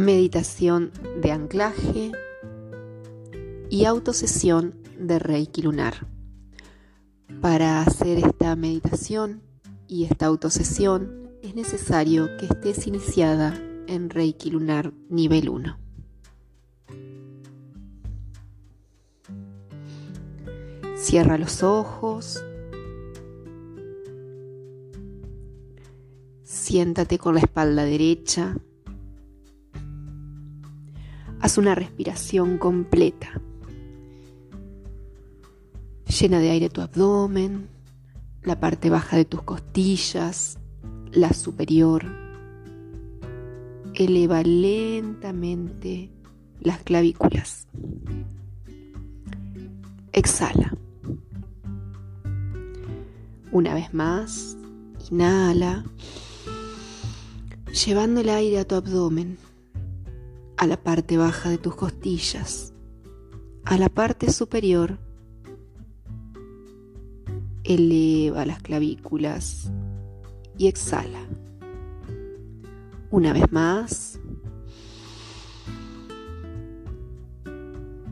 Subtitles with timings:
[0.00, 2.12] meditación de anclaje
[3.68, 6.06] y autosesión de Reiki lunar.
[7.42, 9.42] Para hacer esta meditación
[9.86, 13.54] y esta autosesión es necesario que estés iniciada
[13.86, 15.78] en Reiki lunar nivel 1.
[20.96, 22.42] Cierra los ojos.
[26.42, 28.56] Siéntate con la espalda derecha.
[31.58, 33.40] Una respiración completa.
[36.06, 37.68] Llena de aire tu abdomen,
[38.42, 40.58] la parte baja de tus costillas,
[41.10, 42.06] la superior.
[43.94, 46.10] Eleva lentamente
[46.60, 47.66] las clavículas.
[50.12, 50.72] Exhala.
[53.50, 54.56] Una vez más,
[55.10, 55.84] inhala,
[57.84, 59.36] llevando el aire a tu abdomen
[60.60, 62.74] a la parte baja de tus costillas,
[63.64, 64.98] a la parte superior.
[67.64, 69.72] Eleva las clavículas
[70.58, 71.26] y exhala.
[73.10, 74.20] Una vez más.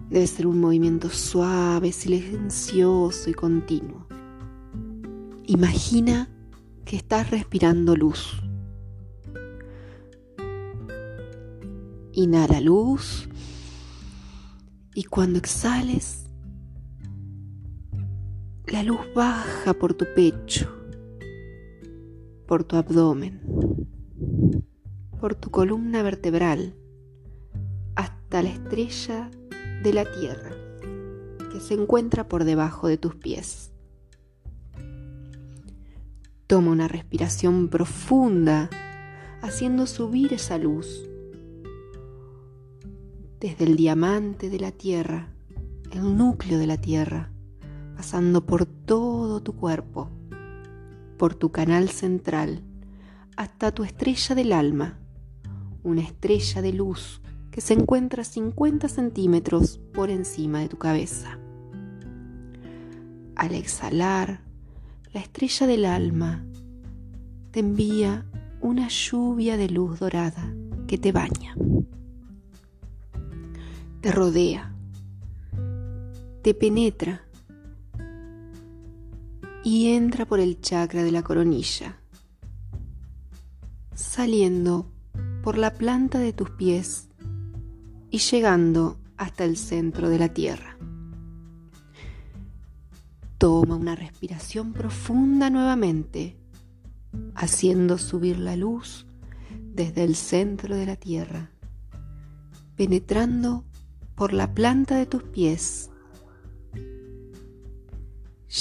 [0.08, 4.06] Debe ser un movimiento suave, silencioso y continuo.
[5.44, 6.30] Imagina
[6.86, 8.42] que estás respirando luz.
[12.18, 13.28] Inhala luz
[14.92, 16.26] y cuando exhales,
[18.66, 20.68] la luz baja por tu pecho,
[22.48, 23.40] por tu abdomen,
[25.20, 26.74] por tu columna vertebral,
[27.94, 29.30] hasta la estrella
[29.84, 30.56] de la tierra
[31.52, 33.70] que se encuentra por debajo de tus pies.
[36.48, 38.70] Toma una respiración profunda,
[39.40, 41.08] haciendo subir esa luz
[43.40, 45.28] desde el diamante de la Tierra,
[45.92, 47.30] el núcleo de la Tierra,
[47.96, 50.10] pasando por todo tu cuerpo,
[51.16, 52.62] por tu canal central,
[53.36, 54.98] hasta tu estrella del alma,
[55.84, 57.20] una estrella de luz
[57.52, 61.38] que se encuentra 50 centímetros por encima de tu cabeza.
[63.36, 64.40] Al exhalar,
[65.12, 66.44] la estrella del alma
[67.52, 68.26] te envía
[68.60, 70.52] una lluvia de luz dorada
[70.88, 71.54] que te baña
[74.00, 74.72] te rodea,
[76.42, 77.22] te penetra
[79.64, 82.00] y entra por el chakra de la coronilla,
[83.94, 84.92] saliendo
[85.42, 87.08] por la planta de tus pies
[88.10, 90.76] y llegando hasta el centro de la tierra.
[93.36, 96.36] Toma una respiración profunda nuevamente,
[97.34, 99.06] haciendo subir la luz
[99.74, 101.50] desde el centro de la tierra,
[102.76, 103.64] penetrando
[104.18, 105.90] por la planta de tus pies,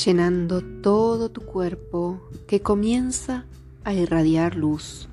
[0.06, 3.48] llenando todo tu cuerpo que comienza
[3.84, 5.10] a irradiar luz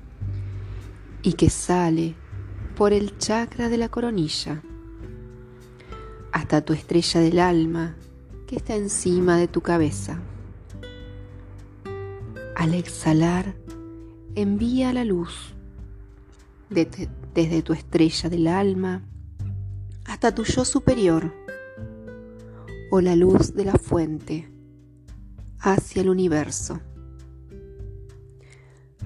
[1.23, 2.13] y que sale
[2.75, 4.61] por el chakra de la coronilla
[6.31, 7.95] hasta tu estrella del alma
[8.45, 10.19] que está encima de tu cabeza.
[12.55, 13.55] Al exhalar,
[14.35, 15.55] envía la luz
[16.69, 19.01] desde tu estrella del alma
[20.33, 21.31] yo superior
[22.89, 24.49] o la luz de la fuente
[25.59, 26.79] hacia el universo.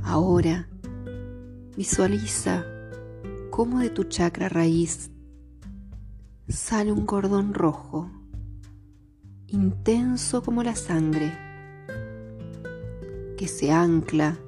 [0.01, 0.69] Ahora
[1.75, 2.65] visualiza
[3.49, 5.11] cómo de tu chakra raíz
[6.47, 8.09] sale un cordón rojo,
[9.47, 11.33] intenso como la sangre,
[13.37, 14.39] que se ancla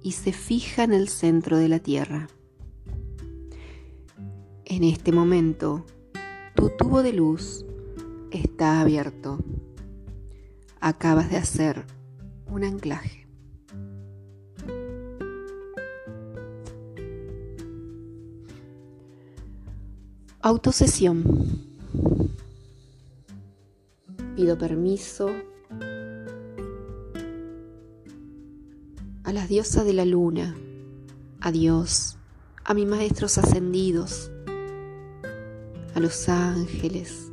[0.00, 2.28] y se fija en el centro de la tierra.
[4.64, 5.84] En este momento,
[6.54, 7.64] tu tubo de luz
[8.30, 9.38] está abierto.
[10.80, 11.84] Acabas de hacer
[12.46, 13.26] un anclaje.
[20.40, 21.24] Autosesión.
[24.36, 25.30] Pido permiso
[29.22, 30.54] a las diosas de la luna,
[31.40, 32.18] a Dios,
[32.64, 34.30] a mis maestros ascendidos,
[35.94, 37.30] a los ángeles,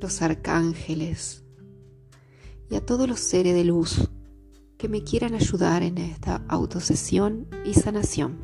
[0.00, 1.44] los arcángeles
[2.68, 4.10] y a todos los seres de luz
[4.76, 8.38] que me quieran ayudar en esta autosesión y sanación.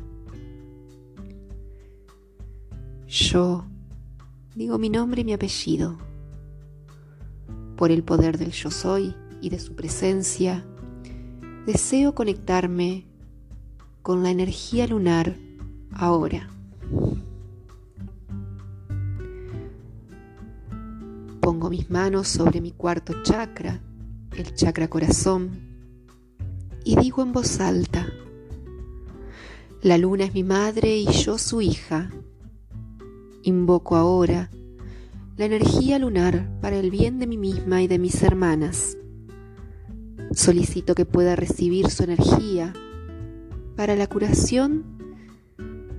[3.07, 3.65] Yo
[4.55, 5.97] digo mi nombre y mi apellido.
[7.75, 10.65] Por el poder del yo soy y de su presencia,
[11.65, 13.05] deseo conectarme
[14.01, 15.35] con la energía lunar
[15.91, 16.54] ahora.
[21.69, 23.81] Mis manos sobre mi cuarto chakra,
[24.37, 25.49] el chakra corazón,
[26.83, 28.07] y digo en voz alta,
[29.81, 32.11] la luna es mi madre y yo su hija.
[33.41, 34.51] Invoco ahora
[35.37, 38.97] la energía lunar para el bien de mí misma y de mis hermanas.
[40.33, 42.73] Solicito que pueda recibir su energía
[43.75, 44.85] para la curación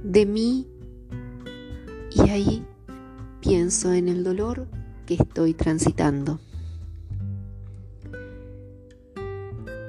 [0.05, 0.69] de mí
[2.15, 2.65] y ahí
[3.41, 4.69] pienso en el dolor
[5.07, 6.41] que estoy transitando.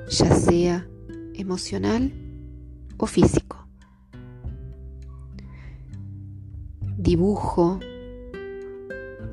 [0.09, 0.87] Ya sea
[1.33, 2.13] emocional
[2.97, 3.67] o físico.
[6.97, 7.79] Dibujo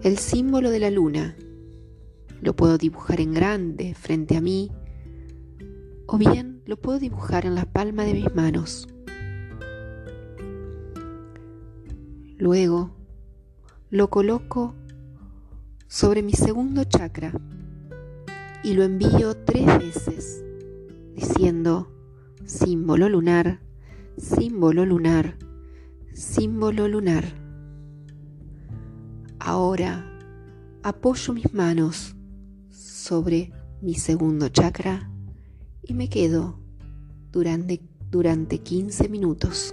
[0.03, 1.37] el símbolo de la luna.
[2.41, 4.71] Lo puedo dibujar en grande frente a mí
[6.07, 8.89] o bien lo puedo dibujar en la palma de mis manos.
[12.37, 12.91] Luego
[13.91, 14.75] lo coloco
[15.95, 17.31] sobre mi segundo chakra
[18.65, 20.45] y lo envío tres veces
[21.15, 21.89] diciendo
[22.45, 23.61] símbolo lunar,
[24.17, 25.39] símbolo lunar,
[26.13, 27.25] símbolo lunar.
[29.39, 30.05] Ahora
[30.83, 32.17] apoyo mis manos
[32.71, 35.09] sobre mi segundo chakra
[35.81, 36.59] y me quedo
[37.31, 37.81] durante,
[38.11, 39.73] durante 15 minutos.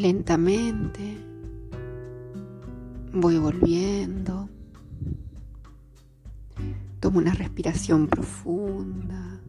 [0.00, 1.18] Lentamente
[3.12, 4.48] voy volviendo.
[7.00, 9.42] Tomo una respiración profunda.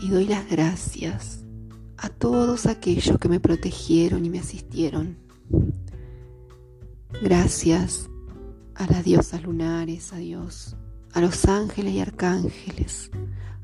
[0.00, 1.44] Y doy las gracias
[1.98, 5.18] a todos aquellos que me protegieron y me asistieron.
[7.22, 8.08] Gracias
[8.74, 10.74] a las diosas lunares, a Dios,
[11.12, 13.10] a los ángeles y arcángeles,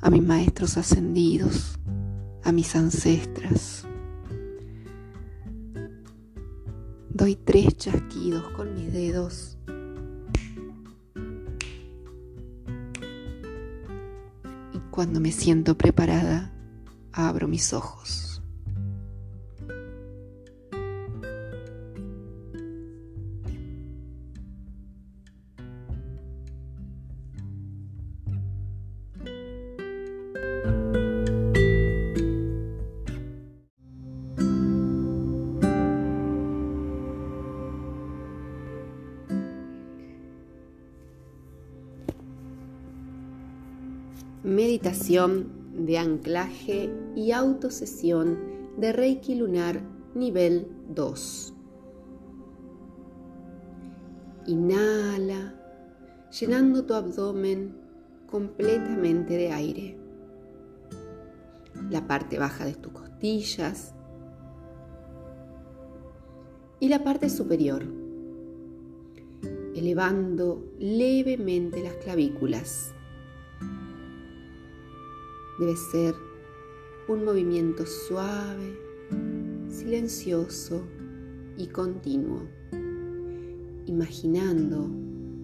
[0.03, 1.79] a mis maestros ascendidos,
[2.45, 3.87] a mis ancestras.
[7.11, 9.59] Doy tres chasquidos con mis dedos.
[14.73, 16.53] Y cuando me siento preparada,
[17.13, 18.22] abro mis ojos.
[45.13, 48.39] De anclaje y autosesión
[48.79, 49.83] de Reiki lunar
[50.15, 51.53] nivel 2.
[54.47, 55.55] Inhala,
[56.41, 57.77] llenando tu abdomen
[58.27, 59.99] completamente de aire.
[61.91, 63.95] La parte baja de tus costillas
[66.81, 67.85] y la parte superior,
[69.75, 72.95] elevando levemente las clavículas
[75.63, 76.17] debe ser
[77.07, 78.77] un movimiento suave,
[79.69, 80.83] silencioso
[81.57, 82.49] y continuo,
[83.87, 84.91] imaginando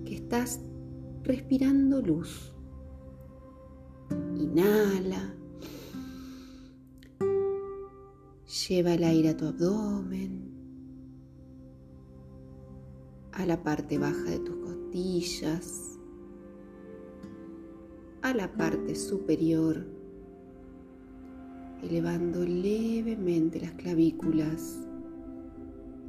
[0.04, 0.60] que estás
[1.22, 2.52] respirando luz.
[4.36, 5.36] Inhala.
[8.68, 10.50] Lleva el aire a tu abdomen,
[13.30, 15.96] a la parte baja de tus costillas,
[18.22, 19.97] a la parte superior
[21.82, 24.78] elevando levemente las clavículas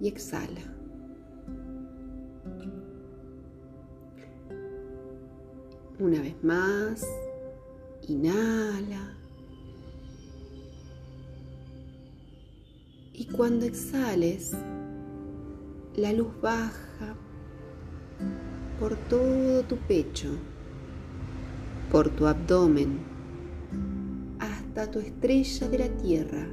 [0.02, 0.62] y exhala.
[6.00, 7.06] Una vez más,
[8.08, 9.16] inhala.
[13.14, 14.54] Y cuando exhales,
[15.96, 17.16] la luz baja
[18.80, 20.30] por todo tu pecho,
[21.92, 23.09] por tu abdomen
[24.88, 26.48] tu estrella de la tierra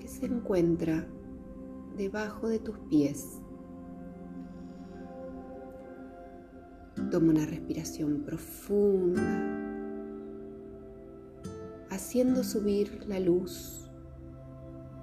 [0.00, 1.06] que se encuentra
[1.96, 3.40] debajo de tus pies.
[7.10, 9.22] Toma una respiración profunda,
[11.90, 13.90] haciendo subir la luz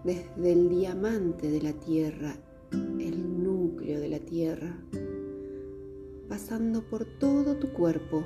[0.03, 2.35] desde el diamante de la tierra,
[2.71, 4.77] el núcleo de la tierra,
[6.27, 8.25] pasando por todo tu cuerpo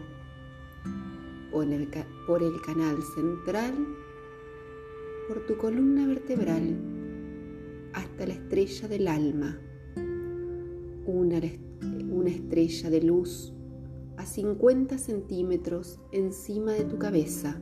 [2.25, 3.73] por el, canal central,
[5.27, 6.75] por tu columna vertebral,
[7.93, 9.59] hasta la estrella del alma,
[11.05, 11.39] una,
[12.09, 13.53] una estrella de luz
[14.17, 17.61] a 50 centímetros encima de tu cabeza.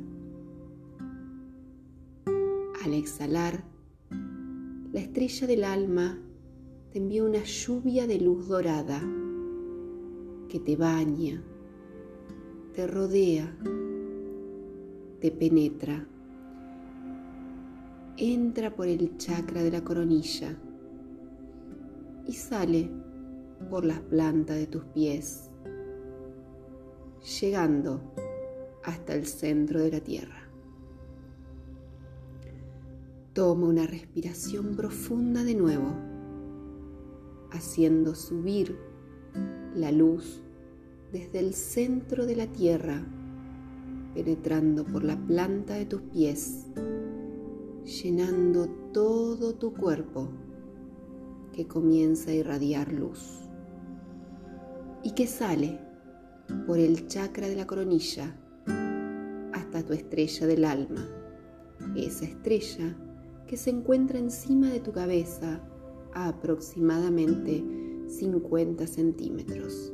[2.86, 3.66] Al exhalar,
[4.94, 6.18] la estrella del alma
[6.94, 9.02] te envía una lluvia de luz dorada
[10.48, 11.44] que te baña,
[12.74, 13.54] te rodea
[15.22, 16.04] te penetra.
[18.18, 20.58] Entra por el chakra de la coronilla
[22.28, 22.90] y sale
[23.70, 25.52] por las plantas de tus pies,
[27.40, 28.02] llegando
[28.84, 30.50] hasta el centro de la tierra.
[33.34, 35.94] Toma una respiración profunda de nuevo,
[37.52, 38.76] haciendo subir
[39.76, 40.42] la luz
[41.12, 43.06] desde el centro de la tierra
[44.14, 46.68] penetrando por la planta de tus pies,
[47.84, 50.30] llenando todo tu cuerpo
[51.54, 53.50] que comienza a irradiar luz
[55.04, 55.80] y que sale
[56.68, 58.36] por el chakra de la coronilla
[59.54, 61.08] hasta tu estrella del alma,
[61.96, 62.96] esa estrella
[63.48, 65.62] que se encuentra encima de tu cabeza
[66.14, 67.64] a aproximadamente
[68.08, 69.94] 50 centímetros.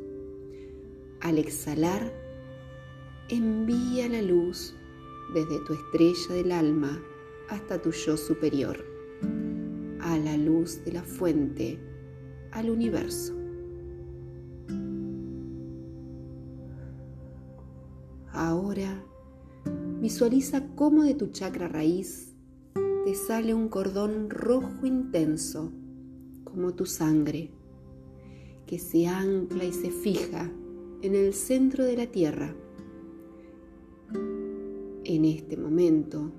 [1.21, 2.11] Al exhalar,
[3.29, 4.73] envía la luz
[5.33, 7.01] desde tu estrella del alma
[7.49, 8.77] hasta tu yo superior,
[9.99, 11.79] a la luz de la fuente,
[12.51, 13.33] al universo.
[18.31, 19.03] Ahora
[19.99, 22.35] visualiza cómo de tu chakra raíz
[23.03, 25.71] te sale un cordón rojo intenso,
[26.43, 27.51] como tu sangre,
[28.65, 30.51] que se ancla y se fija
[31.01, 32.53] en el centro de la tierra.
[34.13, 36.31] En este momento,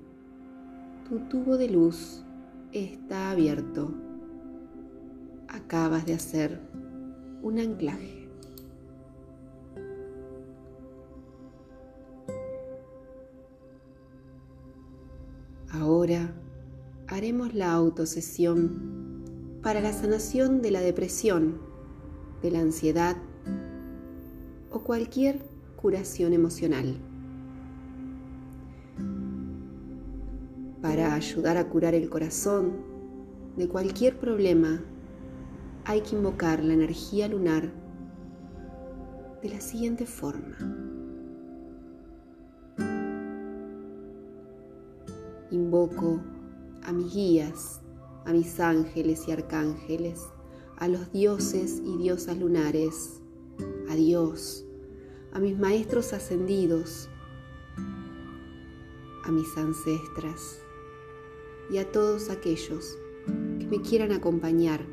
[1.07, 2.23] tu tubo de luz
[2.71, 3.91] está abierto.
[5.47, 6.59] Acabas de hacer
[7.41, 8.29] un anclaje.
[15.71, 16.33] Ahora
[17.07, 21.59] haremos la autosesión para la sanación de la depresión,
[22.41, 23.17] de la ansiedad
[24.71, 25.39] o cualquier
[25.75, 27.08] curación emocional.
[30.81, 32.71] Para ayudar a curar el corazón
[33.57, 34.81] de cualquier problema,
[35.83, 37.69] hay que invocar la energía lunar
[39.43, 40.55] de la siguiente forma.
[45.51, 46.21] Invoco
[46.83, 47.81] a mis guías,
[48.23, 50.21] a mis ángeles y arcángeles,
[50.77, 53.19] a los dioses y diosas lunares,
[53.89, 54.65] a Dios,
[55.33, 57.09] a mis maestros ascendidos,
[59.25, 60.61] a mis ancestras
[61.71, 62.97] y a todos aquellos
[63.59, 64.85] que me quieran acompañar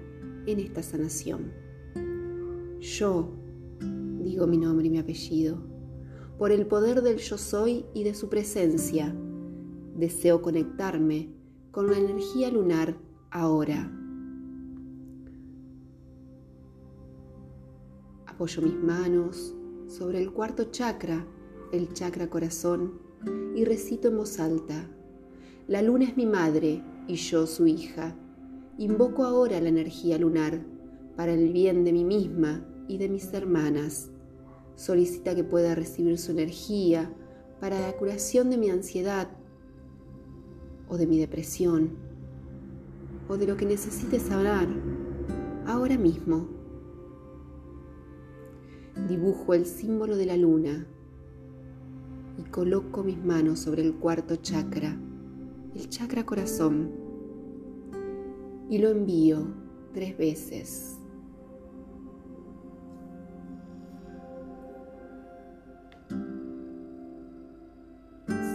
[0.47, 1.53] en esta sanación.
[2.81, 3.33] Yo
[4.21, 5.59] digo mi nombre y mi apellido,
[6.39, 9.15] por el poder del yo soy y de su presencia,
[9.95, 11.33] deseo conectarme
[11.71, 12.99] con la energía lunar
[13.31, 13.91] ahora.
[18.27, 19.55] Apoyo mis manos
[19.87, 21.27] sobre el cuarto chakra,
[21.73, 23.01] el chakra corazón,
[23.55, 24.91] y recito en voz alta.
[25.68, 28.14] La luna es mi madre y yo su hija.
[28.79, 30.64] Invoco ahora la energía lunar
[31.16, 34.11] para el bien de mí misma y de mis hermanas.
[34.76, 37.12] Solicita que pueda recibir su energía
[37.59, 39.29] para la curación de mi ansiedad
[40.88, 41.96] o de mi depresión
[43.29, 44.68] o de lo que necesites hablar
[45.66, 46.46] ahora mismo.
[49.09, 50.87] Dibujo el símbolo de la luna
[52.38, 54.96] y coloco mis manos sobre el cuarto chakra,
[55.77, 56.91] el chakra corazón,
[58.69, 59.47] y lo envío
[59.93, 60.99] tres veces.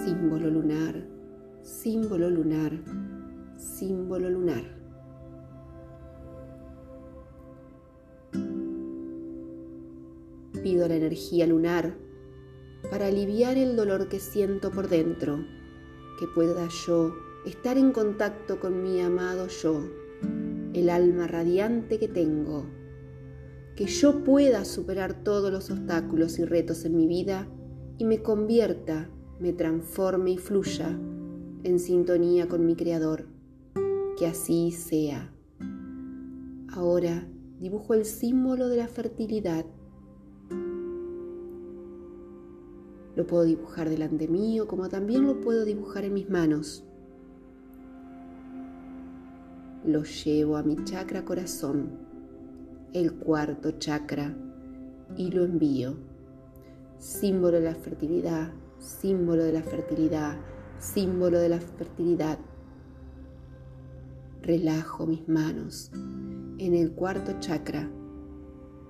[0.04, 1.08] Símbolo lunar,
[1.64, 2.82] símbolo lunar
[3.62, 4.64] símbolo lunar.
[10.64, 11.96] Pido la energía lunar
[12.90, 15.44] para aliviar el dolor que siento por dentro,
[16.22, 17.16] que pueda yo
[17.48, 19.82] estar en contacto con mi amado yo,
[20.76, 22.68] el alma radiante que tengo,
[23.76, 27.48] que yo pueda superar todos los obstáculos y retos en mi vida
[27.98, 30.90] y me convierta, me transforme y fluya
[31.64, 33.26] en sintonía con mi Creador
[34.16, 35.34] que así sea.
[36.72, 37.28] Ahora
[37.60, 39.66] dibujo el símbolo de la fertilidad.
[43.22, 46.84] Lo puedo dibujar delante mío como también lo puedo dibujar en mis manos.
[49.86, 52.00] Lo llevo a mi chakra corazón,
[52.94, 54.36] el cuarto chakra,
[55.16, 55.98] y lo envío.
[56.98, 60.38] Símbolo de la fertilidad, símbolo de la fertilidad,
[60.80, 62.40] símbolo de la fertilidad
[64.42, 65.92] relajo mis manos
[66.58, 67.88] en el cuarto chakra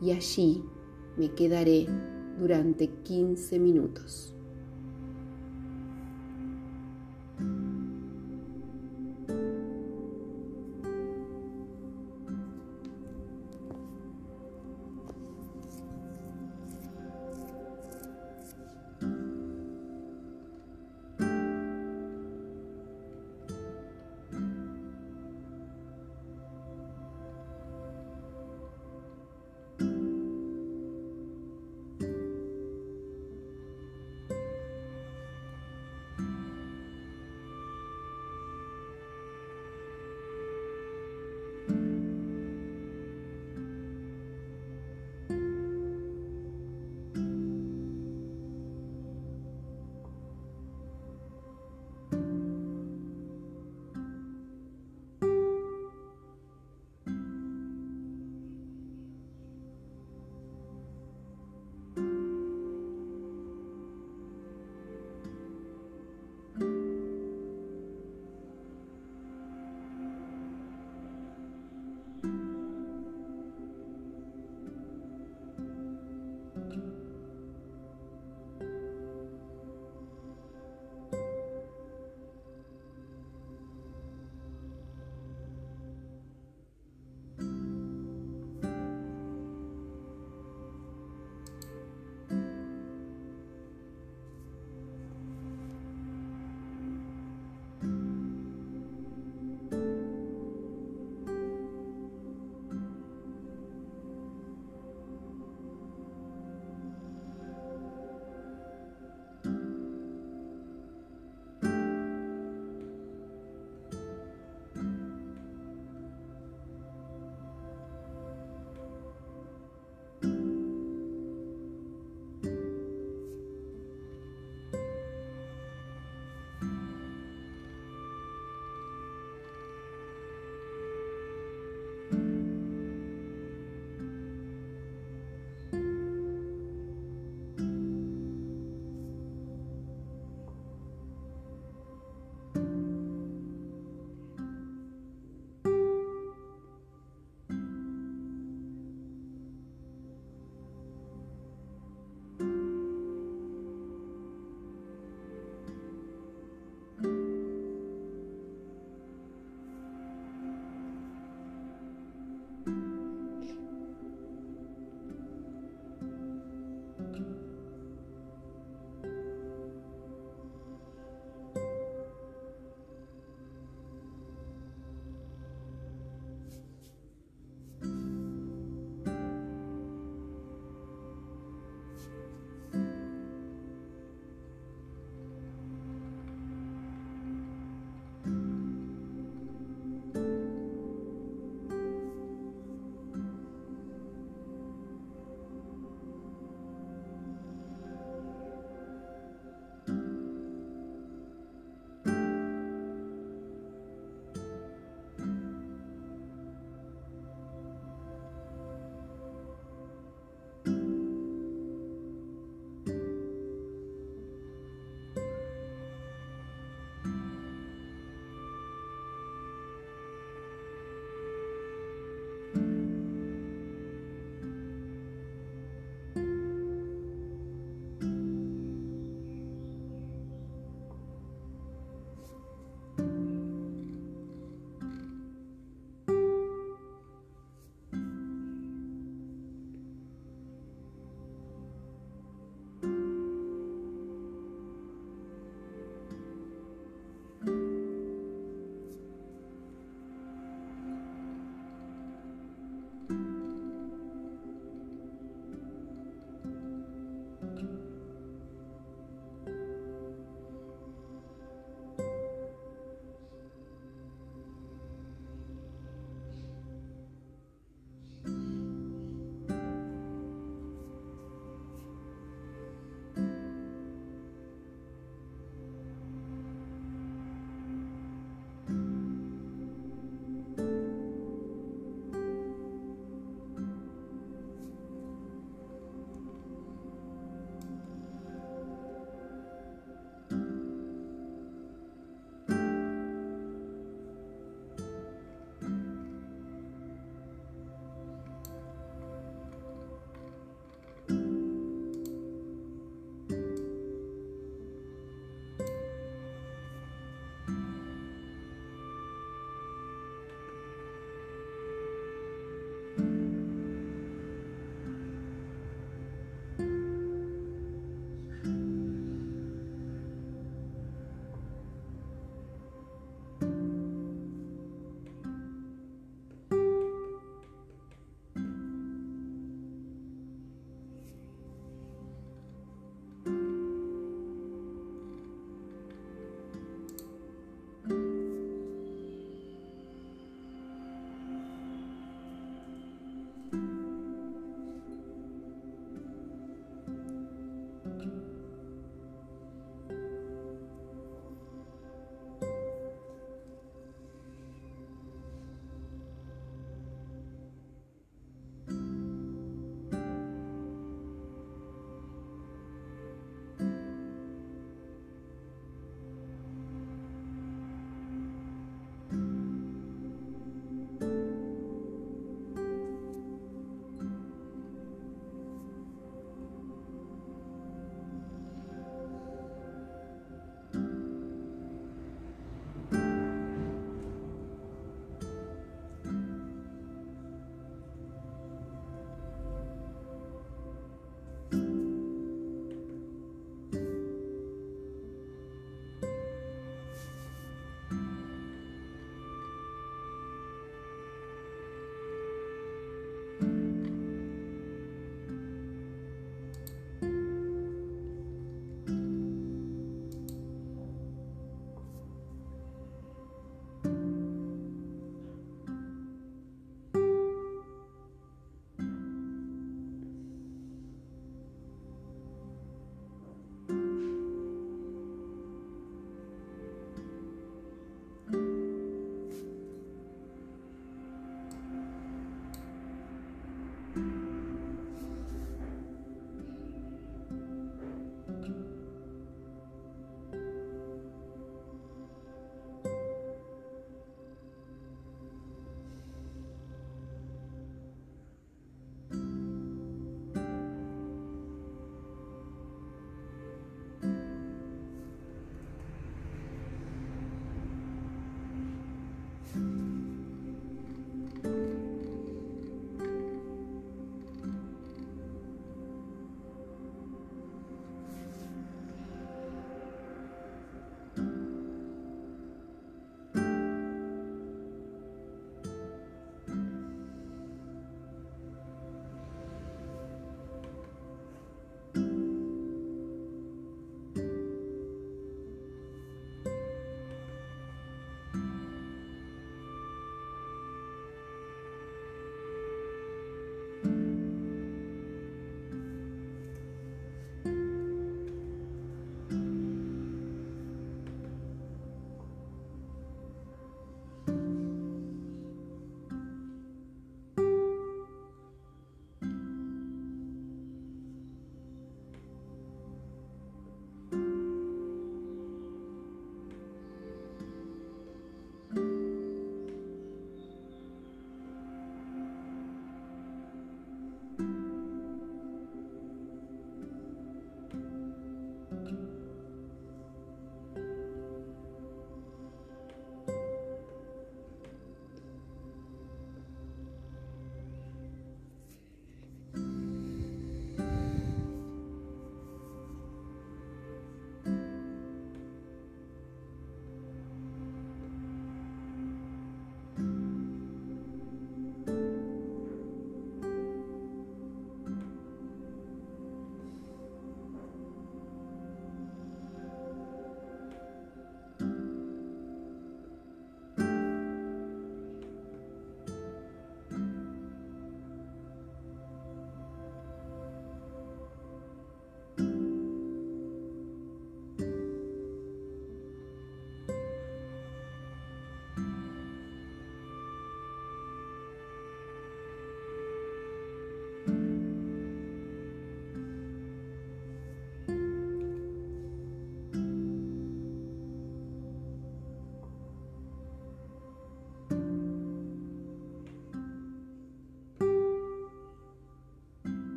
[0.00, 0.64] y allí
[1.18, 4.33] me quedaré durante 15 minutos.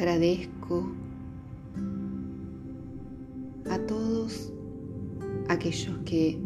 [0.00, 0.90] Agradezco
[3.68, 4.50] a todos
[5.50, 6.40] aquellos que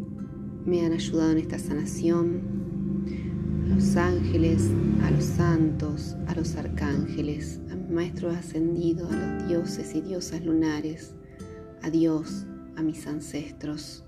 [0.66, 2.42] me han ayudado en esta sanación,
[3.64, 4.68] a los ángeles,
[5.04, 10.44] a los santos, a los arcángeles, a mis maestros ascendidos, a los dioses y diosas
[10.44, 11.14] lunares,
[11.80, 14.04] a Dios, a mis ancestros.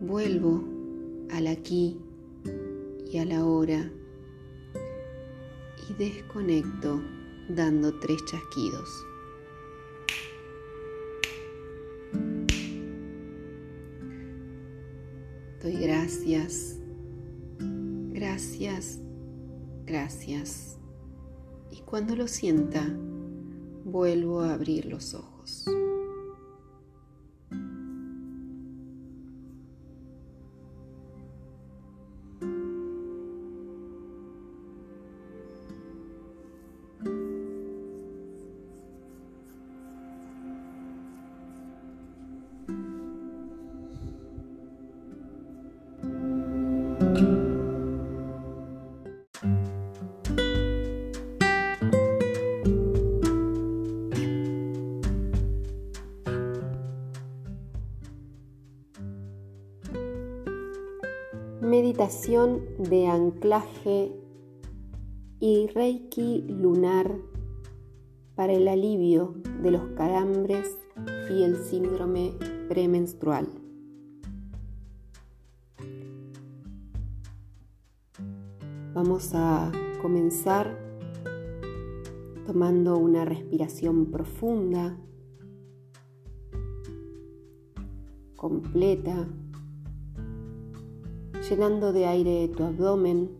[0.00, 0.64] Vuelvo
[1.30, 2.00] al aquí
[3.12, 3.92] y a la hora
[5.98, 7.02] desconecto
[7.48, 8.88] dando tres chasquidos.
[15.60, 16.78] Doy gracias,
[17.58, 19.00] gracias,
[19.84, 20.78] gracias.
[21.72, 22.86] Y cuando lo sienta,
[23.84, 25.64] vuelvo a abrir los ojos.
[62.08, 64.10] De anclaje
[65.40, 67.18] y reiki lunar
[68.34, 70.74] para el alivio de los calambres
[71.30, 72.32] y el síndrome
[72.66, 73.46] premenstrual.
[78.94, 80.78] Vamos a comenzar
[82.46, 84.96] tomando una respiración profunda,
[88.34, 89.28] completa
[91.48, 93.30] llenando de aire tu abdomen,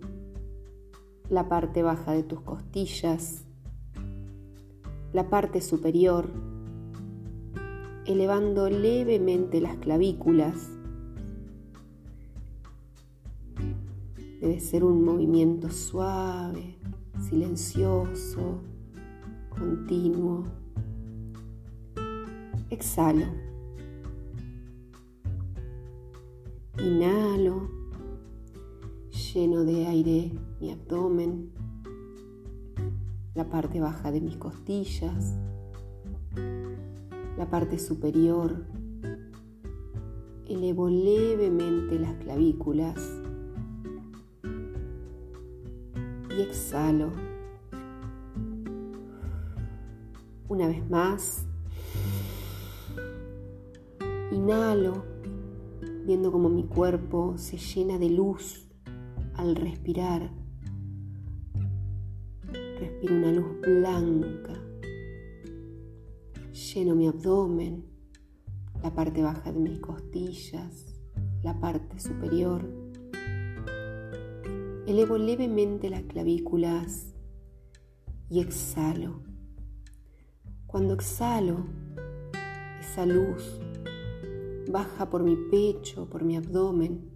[1.29, 3.45] la parte baja de tus costillas,
[5.13, 6.31] la parte superior,
[8.07, 10.71] elevando levemente las clavículas.
[14.41, 16.79] Debe ser un movimiento suave,
[17.29, 18.63] silencioso,
[19.51, 20.45] continuo.
[22.71, 23.27] Exhalo.
[26.79, 27.78] Inhalo
[29.39, 31.53] lleno de aire mi abdomen,
[33.37, 35.37] la parte baja de mis costillas,
[37.37, 38.67] la parte superior.
[40.45, 43.01] Elevo levemente las clavículas
[46.37, 47.13] y exhalo.
[50.49, 51.47] Una vez más,
[54.33, 55.05] inhalo,
[56.07, 58.68] viendo como mi cuerpo se llena de luz
[59.39, 60.31] al respirar.
[62.81, 64.55] Respiro una luz blanca.
[66.53, 67.85] Lleno mi abdomen,
[68.83, 70.87] la parte baja de mis costillas,
[71.43, 72.69] la parte superior.
[74.87, 77.15] Elevo levemente las clavículas
[78.29, 79.23] y exhalo.
[80.67, 81.65] Cuando exhalo,
[82.81, 83.61] esa luz
[84.69, 87.09] baja por mi pecho, por mi abdomen,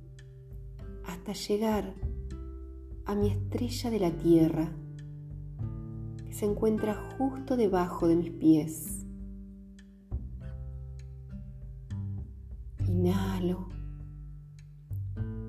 [1.04, 2.11] hasta llegar
[3.06, 4.72] a mi estrella de la tierra,
[6.24, 9.06] que se encuentra justo debajo de mis pies.
[12.86, 13.68] Inhalo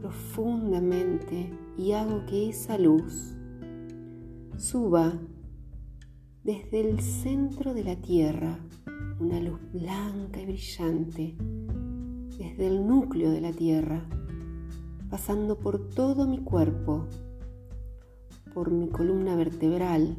[0.01, 3.35] profundamente y hago que esa luz
[4.57, 5.13] suba
[6.43, 8.59] desde el centro de la tierra,
[9.19, 11.35] una luz blanca y brillante,
[12.37, 14.05] desde el núcleo de la tierra,
[15.09, 17.07] pasando por todo mi cuerpo
[18.53, 20.15] por mi columna vertebral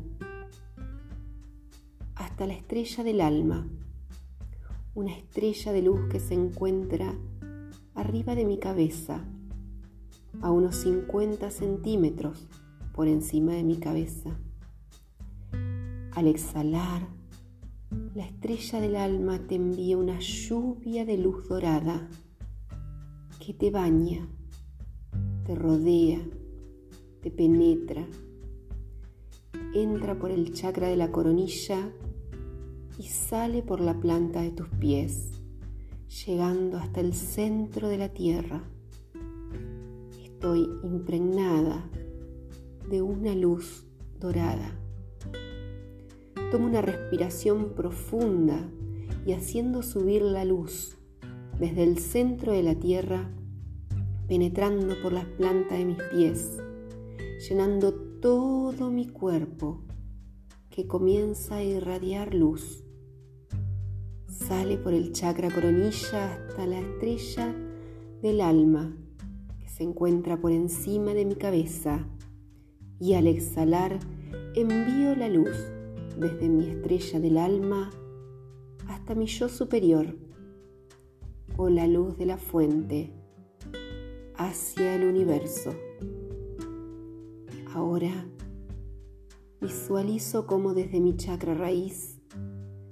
[2.15, 3.67] hasta la estrella del alma,
[4.95, 7.15] una estrella de luz que se encuentra
[7.95, 9.25] arriba de mi cabeza,
[10.41, 12.47] a unos 50 centímetros
[12.93, 14.31] por encima de mi cabeza.
[16.13, 17.07] Al exhalar,
[18.15, 22.09] la estrella del alma te envía una lluvia de luz dorada
[23.45, 24.29] que te baña,
[25.45, 26.21] te rodea,
[27.21, 28.07] te penetra,
[29.75, 31.93] entra por el chakra de la coronilla
[32.99, 35.41] y sale por la planta de tus pies,
[36.27, 38.63] llegando hasta el centro de la tierra.
[40.23, 41.91] Estoy impregnada
[42.89, 43.85] de una luz
[44.21, 44.79] dorada.
[46.51, 48.69] Tomo una respiración profunda
[49.27, 50.97] y haciendo subir la luz
[51.59, 53.31] desde el centro de la tierra,
[54.29, 56.59] penetrando por las plantas de mis pies,
[57.49, 59.83] llenando todo mi cuerpo
[60.71, 62.83] que comienza a irradiar luz.
[64.27, 67.55] Sale por el chakra coronilla hasta la estrella
[68.23, 68.97] del alma
[69.61, 72.09] que se encuentra por encima de mi cabeza
[72.99, 73.99] y al exhalar
[74.55, 75.59] envío la luz
[76.19, 77.91] desde mi estrella del alma
[78.89, 80.17] hasta mi yo superior
[81.59, 83.13] o la luz de la fuente
[84.39, 85.75] hacia el universo.
[89.61, 92.21] Visualizo como desde mi chakra raíz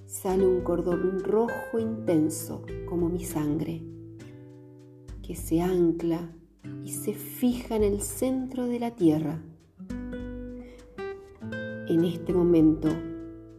[0.05, 3.81] sale un cordón rojo intenso como mi sangre,
[5.21, 6.31] que se ancla
[6.83, 9.41] y se fija en el centro de la tierra.
[11.87, 12.89] En este momento,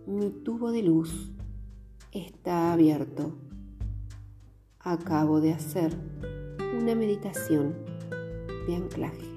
[0.07, 1.33] mi tubo de luz
[2.13, 3.33] está abierto.
[4.79, 5.93] Acabo de hacer
[6.81, 7.75] una meditación
[8.67, 9.34] de anclaje.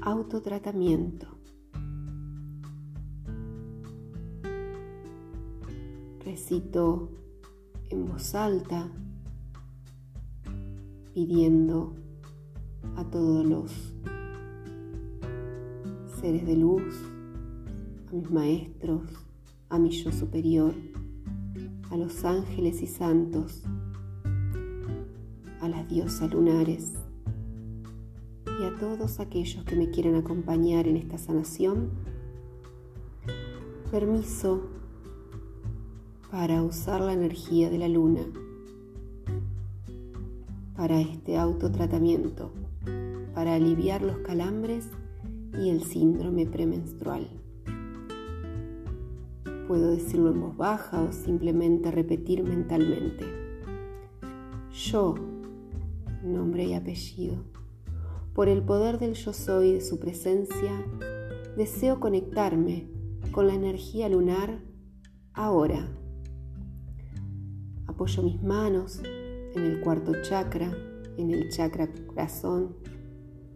[0.00, 1.26] Autotratamiento.
[6.24, 7.10] Recito
[7.90, 8.88] en voz alta
[11.12, 11.96] pidiendo
[12.96, 13.94] a todos los
[16.20, 16.94] seres de luz,
[18.08, 19.02] a mis maestros,
[19.68, 20.74] a mi yo superior,
[21.90, 23.64] a los ángeles y santos,
[25.60, 26.97] a las diosas lunares
[28.60, 31.90] y a todos aquellos que me quieran acompañar en esta sanación,
[33.90, 34.62] permiso
[36.30, 38.22] para usar la energía de la luna
[40.78, 42.52] para este autotratamiento,
[43.34, 44.88] para aliviar los calambres
[45.60, 47.28] y el síndrome premenstrual.
[49.66, 53.24] Puedo decirlo en voz baja o simplemente repetir mentalmente.
[54.72, 55.16] Yo,
[56.22, 57.42] nombre y apellido,
[58.38, 60.70] por el poder del yo soy de su presencia,
[61.56, 62.86] deseo conectarme
[63.32, 64.60] con la energía lunar
[65.32, 65.88] ahora.
[67.88, 69.02] Apoyo mis manos
[69.56, 70.72] en el cuarto chakra,
[71.16, 72.76] en el chakra corazón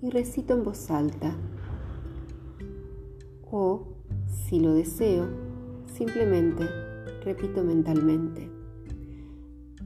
[0.03, 1.37] y recito en voz alta.
[3.49, 5.29] O, si lo deseo,
[5.87, 6.67] Simplemente
[7.25, 8.51] repito mentalmente.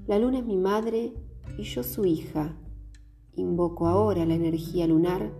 [0.06, 1.12] La luna es mi madre
[1.58, 2.56] y yo su hija.
[3.36, 5.30] Invoco ahora la energía lunar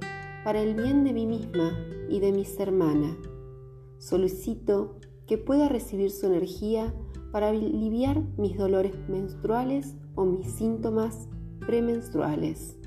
[0.45, 1.73] para el bien de mí misma
[2.11, 3.17] y de mis hermanas.
[3.99, 6.95] Solicito que pueda recibir su energía
[7.33, 11.29] para aliviar mis dolores menstruales o mis síntomas
[11.67, 12.79] premenstruales.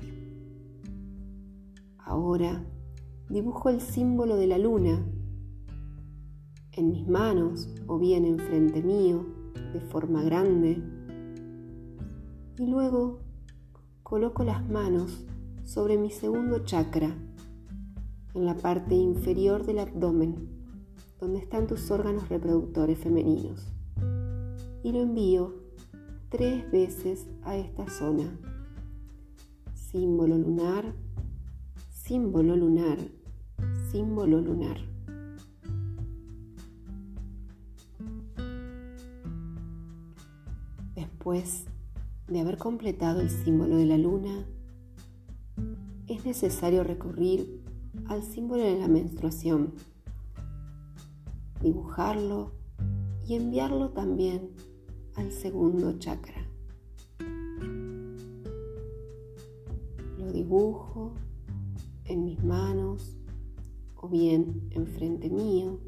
[1.98, 2.64] Ahora
[3.28, 5.04] dibujo el símbolo de la luna
[6.72, 9.26] en mis manos o bien enfrente mío
[9.72, 10.82] de forma grande.
[12.58, 13.29] Y luego
[14.10, 15.24] coloco las manos
[15.62, 17.16] sobre mi segundo chakra,
[18.34, 20.48] en la parte inferior del abdomen,
[21.20, 23.72] donde están tus órganos reproductores femeninos.
[24.82, 25.54] Y lo envío
[26.28, 28.36] tres veces a esta zona.
[29.74, 30.92] Símbolo lunar,
[31.92, 32.98] símbolo lunar,
[33.92, 34.78] símbolo lunar.
[40.96, 41.69] Después
[42.30, 44.46] de haber completado el símbolo de la luna,
[46.06, 47.60] es necesario recurrir
[48.06, 49.74] al símbolo de la menstruación,
[51.60, 52.52] dibujarlo
[53.26, 54.50] y enviarlo también
[55.16, 56.46] al segundo chakra.
[60.18, 61.14] Lo dibujo
[62.04, 63.16] en mis manos
[63.96, 65.80] o bien enfrente mío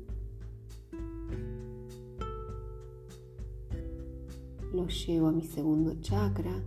[4.73, 6.63] lo llevo a mi segundo chakra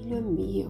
[0.00, 0.68] y lo envío.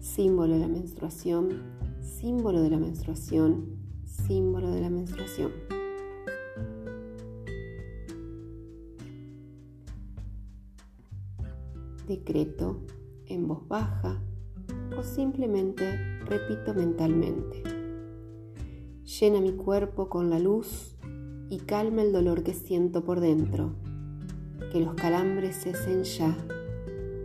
[0.00, 1.62] Símbolo de la menstruación,
[2.00, 5.52] símbolo de la menstruación, símbolo de la menstruación.
[12.08, 12.80] Decreto
[13.26, 14.20] en voz baja
[14.98, 15.84] o simplemente
[16.26, 17.62] repito mentalmente.
[19.04, 20.91] Llena mi cuerpo con la luz
[21.52, 23.74] y calma el dolor que siento por dentro.
[24.72, 26.34] Que los calambres cesen ya,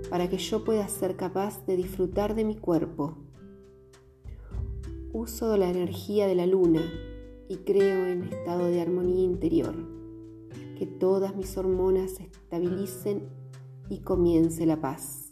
[0.10, 3.16] para que yo pueda ser capaz de disfrutar de mi cuerpo.
[5.14, 6.82] Uso la energía de la luna
[7.48, 9.74] y creo en estado de armonía interior.
[10.78, 13.30] Que todas mis hormonas se estabilicen
[13.90, 15.32] y comience la paz.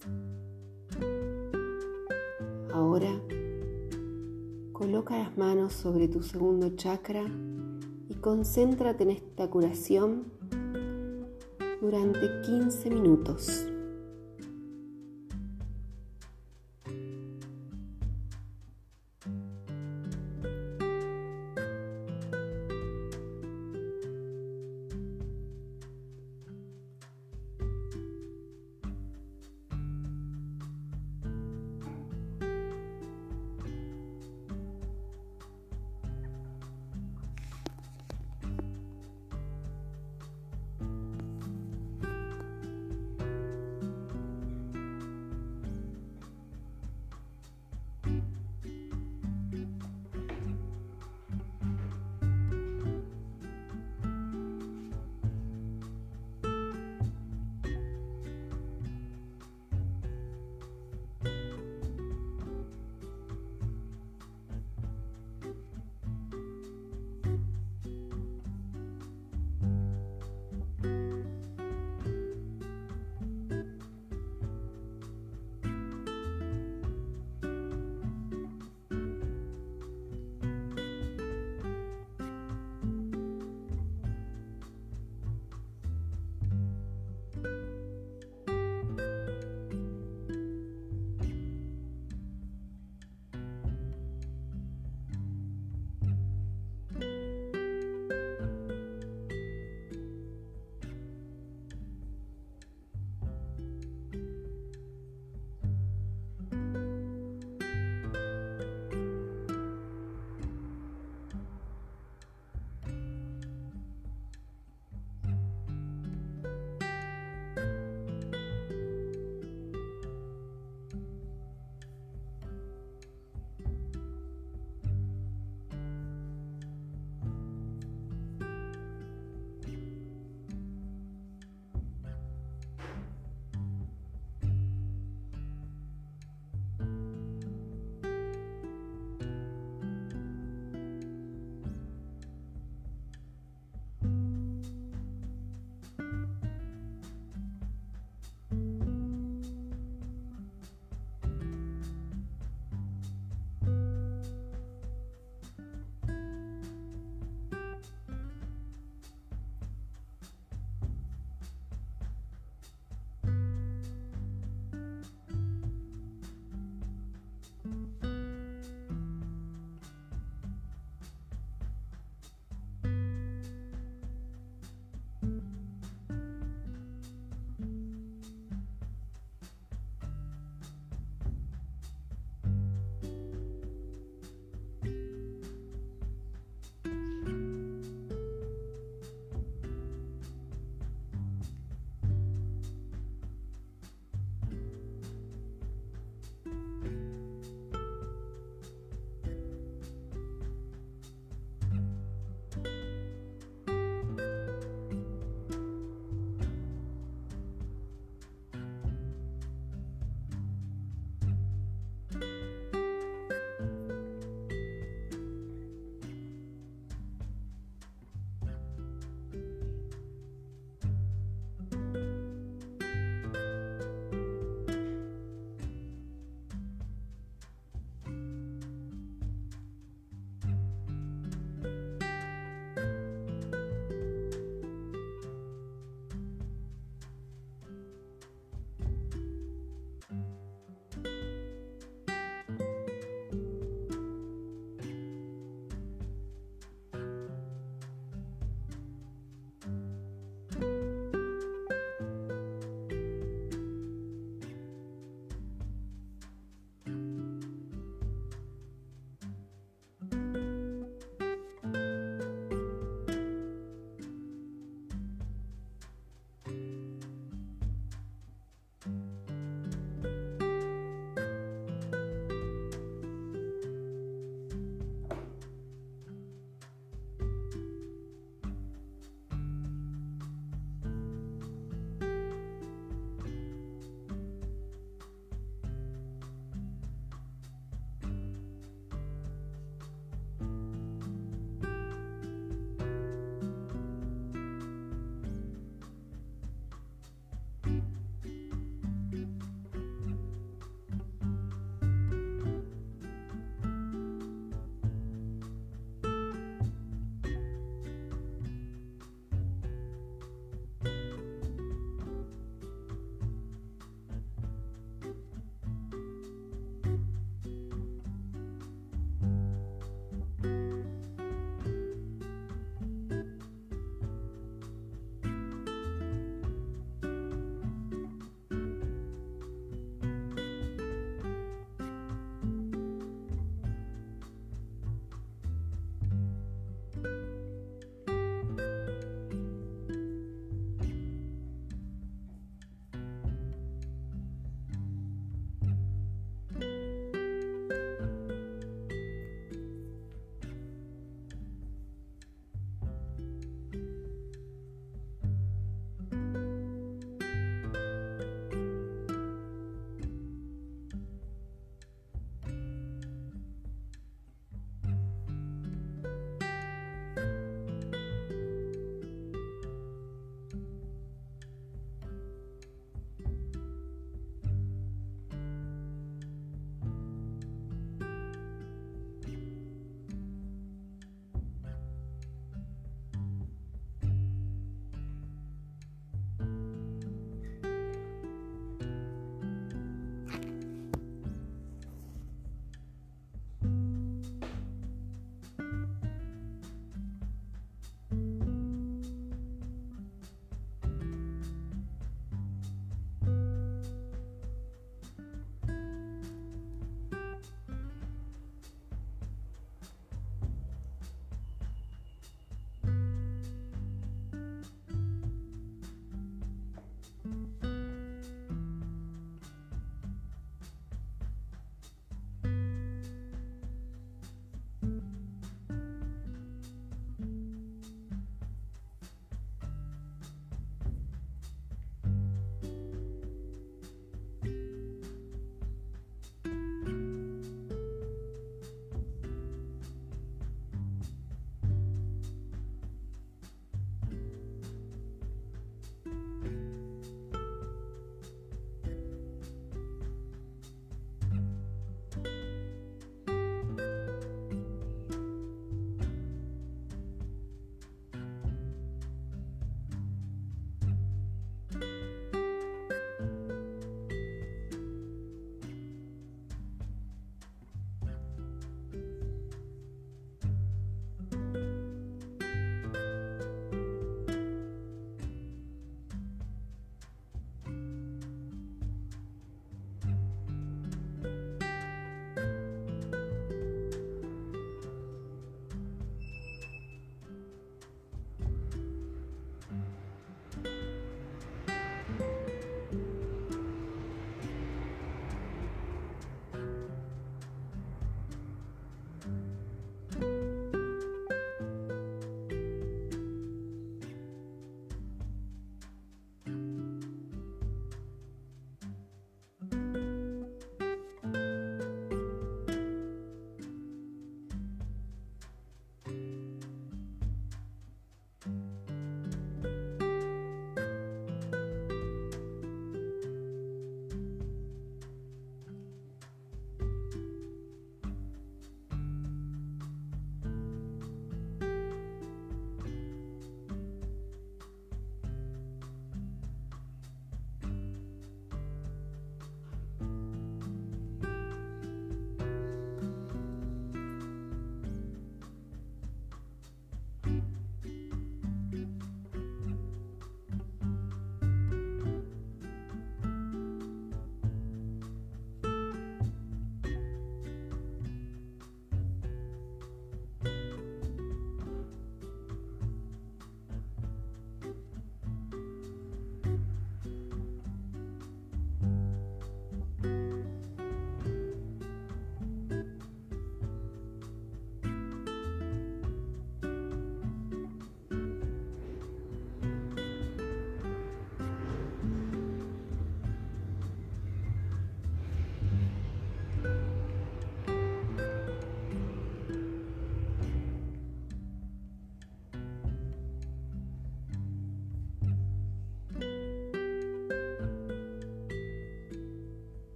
[2.71, 3.11] Ahora,
[4.71, 7.25] coloca las manos sobre tu segundo chakra
[8.25, 10.31] concéntrate en esta curación
[11.79, 13.67] durante 15 minutos.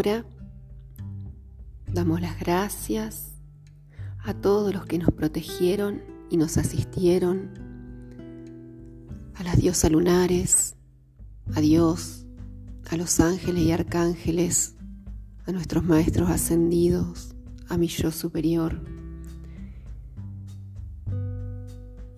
[0.00, 0.24] Ahora
[1.92, 3.34] damos las gracias
[4.24, 6.00] a todos los que nos protegieron
[6.30, 7.50] y nos asistieron,
[9.34, 10.74] a las diosas lunares,
[11.54, 12.24] a Dios,
[12.88, 14.74] a los ángeles y arcángeles,
[15.44, 17.34] a nuestros maestros ascendidos,
[17.68, 18.80] a mi yo superior.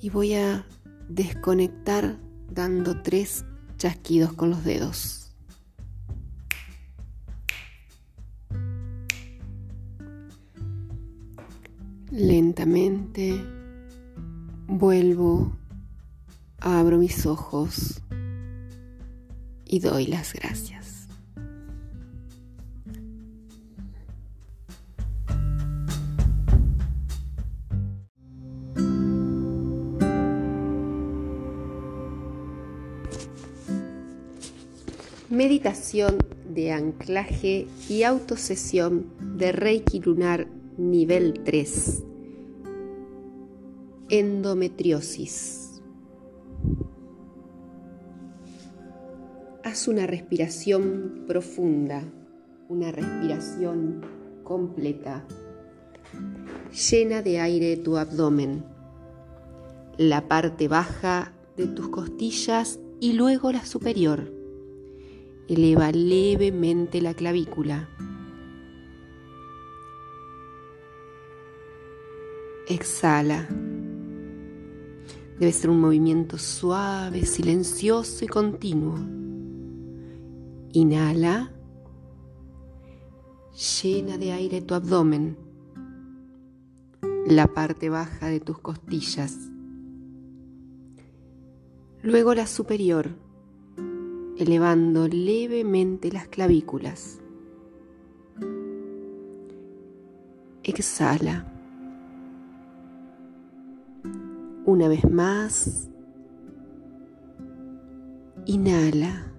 [0.01, 0.65] Y voy a
[1.09, 2.17] desconectar
[2.49, 3.45] dando tres
[3.77, 5.22] chasquidos con los dedos.
[17.15, 18.01] Mis ojos
[19.67, 21.09] y doy las gracias.
[35.29, 36.19] Meditación
[36.49, 39.07] de anclaje y autosesión
[39.37, 40.47] de Reiki lunar
[40.79, 42.05] nivel 3.
[44.09, 45.62] Endometriosis.
[49.73, 52.05] Haz una respiración profunda,
[52.69, 54.03] una respiración
[54.44, 55.24] completa.
[56.90, 58.66] Llena de aire tu abdomen,
[59.97, 64.31] la parte baja de tus costillas y luego la superior.
[65.49, 67.89] Eleva levemente la clavícula
[72.69, 73.49] exhala.
[75.39, 79.22] Debe ser un movimiento suave, silencioso y continuo.
[80.73, 81.53] Inhala.
[83.82, 85.36] Llena de aire tu abdomen,
[87.27, 89.51] la parte baja de tus costillas.
[92.03, 93.11] Luego la superior,
[94.39, 97.20] elevando levemente las clavículas.
[100.62, 101.47] Exhala.
[104.65, 105.90] Una vez más,
[108.47, 109.32] inhala,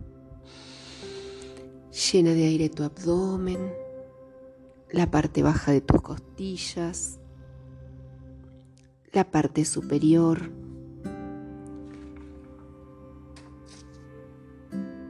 [1.94, 3.74] llena de aire tu abdomen,
[4.92, 7.20] la parte baja de tus costillas,
[9.12, 10.52] la parte superior.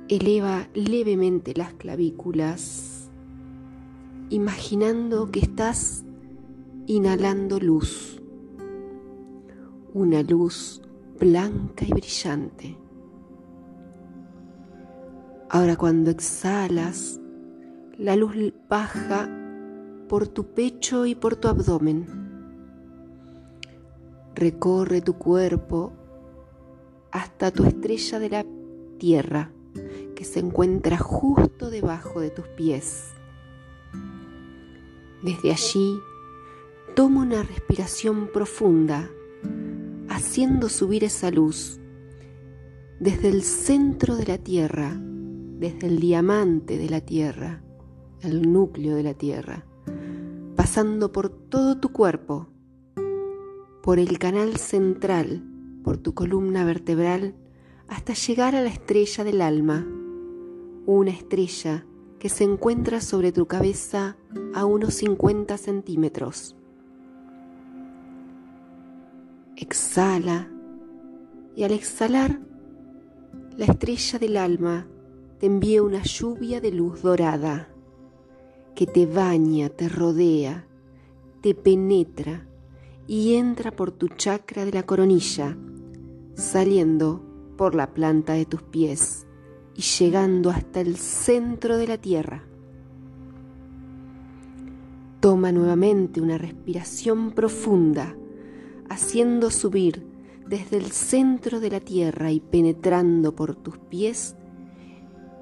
[0.10, 3.10] Eleva levemente las clavículas,
[4.30, 6.04] imaginando que estás
[6.86, 8.20] inhalando luz
[9.94, 10.82] una luz
[11.20, 12.83] blanca y brillante.
[15.54, 17.20] Ahora cuando exhalas,
[18.00, 18.34] la luz
[18.68, 19.30] baja
[20.10, 22.08] por tu pecho y por tu abdomen.
[24.34, 25.94] Recorre tu cuerpo
[27.12, 28.46] hasta tu estrella de la
[28.98, 29.52] tierra
[30.16, 33.12] que se encuentra justo debajo de tus pies.
[35.22, 36.00] Desde allí,
[36.96, 39.08] toma una respiración profunda
[40.10, 41.80] haciendo subir esa luz
[43.00, 45.00] desde el centro de la Tierra,
[45.60, 47.64] desde el diamante de la Tierra,
[48.22, 49.66] el núcleo de la Tierra,
[50.56, 52.48] pasando por todo tu cuerpo,
[53.82, 55.44] por el canal central,
[55.84, 57.36] por tu columna vertebral,
[57.88, 59.86] hasta llegar a la estrella del alma,
[60.86, 61.86] una estrella
[62.20, 64.16] que se encuentra sobre tu cabeza
[64.54, 66.56] a unos 50 centímetros.
[69.58, 70.50] Exhala
[71.56, 72.40] y al exhalar,
[73.58, 74.88] la estrella del alma
[75.44, 77.68] te envía una lluvia de luz dorada
[78.76, 80.66] que te baña, te rodea,
[81.42, 82.48] te penetra
[83.08, 85.58] y entra por tu chakra de la coronilla,
[86.34, 87.22] saliendo
[87.58, 89.28] por la planta de tus pies
[89.76, 92.46] y llegando hasta el centro de la tierra.
[95.20, 98.16] Toma nuevamente una respiración profunda
[98.88, 100.08] haciendo subir
[100.48, 104.38] desde el centro de la tierra y penetrando por tus pies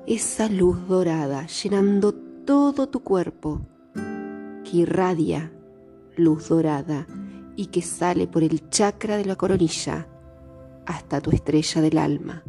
[0.07, 3.61] esa luz dorada, llenando todo tu cuerpo,
[4.63, 5.51] que irradia
[6.17, 7.07] luz dorada
[7.55, 10.07] y que sale por el chakra de la coronilla
[10.85, 12.43] hasta tu estrella del alma,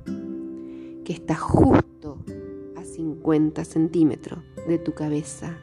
[1.04, 2.24] que está justo
[2.76, 5.58] a 50 centímetros de tu cabeza.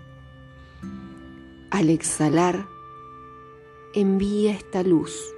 [1.71, 2.67] Al exhalar,
[3.93, 5.33] envía esta luz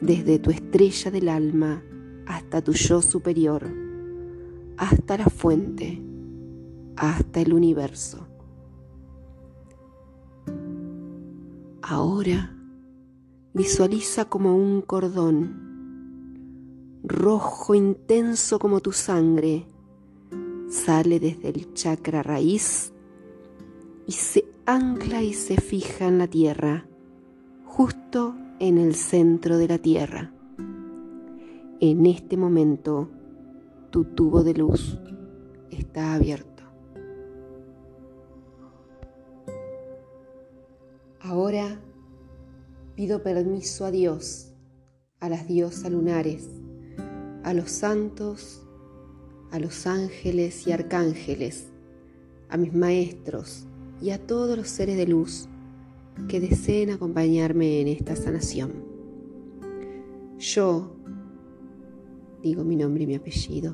[0.00, 1.82] desde tu estrella del alma
[2.26, 3.89] hasta tu yo superior,
[4.80, 6.02] hasta la fuente,
[6.96, 8.26] hasta el universo.
[11.82, 12.56] Ahora
[13.52, 15.68] visualiza como un cordón
[17.04, 19.66] rojo intenso como tu sangre
[20.70, 22.94] sale desde el chakra raíz
[24.06, 26.86] y se ancla y se fija en la tierra,
[27.66, 30.32] justo en el centro de la tierra.
[31.80, 33.10] En este momento,
[33.90, 34.98] tu tubo de luz
[35.70, 36.62] está abierto.
[41.20, 41.80] Ahora
[42.94, 44.52] pido permiso a Dios,
[45.18, 46.48] a las diosas lunares,
[47.42, 48.62] a los santos,
[49.50, 51.66] a los ángeles y arcángeles,
[52.48, 53.66] a mis maestros
[54.00, 55.48] y a todos los seres de luz
[56.28, 58.84] que deseen acompañarme en esta sanación.
[60.38, 60.96] Yo,
[62.42, 63.72] digo mi nombre y mi apellido,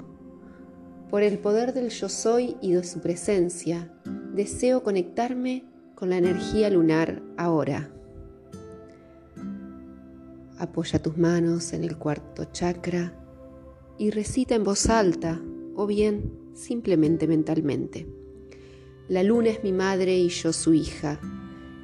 [1.11, 3.93] por el poder del yo soy y de su presencia,
[4.35, 5.65] deseo conectarme
[5.95, 7.93] con la energía lunar ahora.
[10.59, 13.15] Apoya tus manos en el cuarto chakra
[13.99, 15.41] y recita en voz alta
[15.77, 18.07] o bien simplemente mentalmente.
[19.09, 21.21] La luna es mi madre y yo su hija.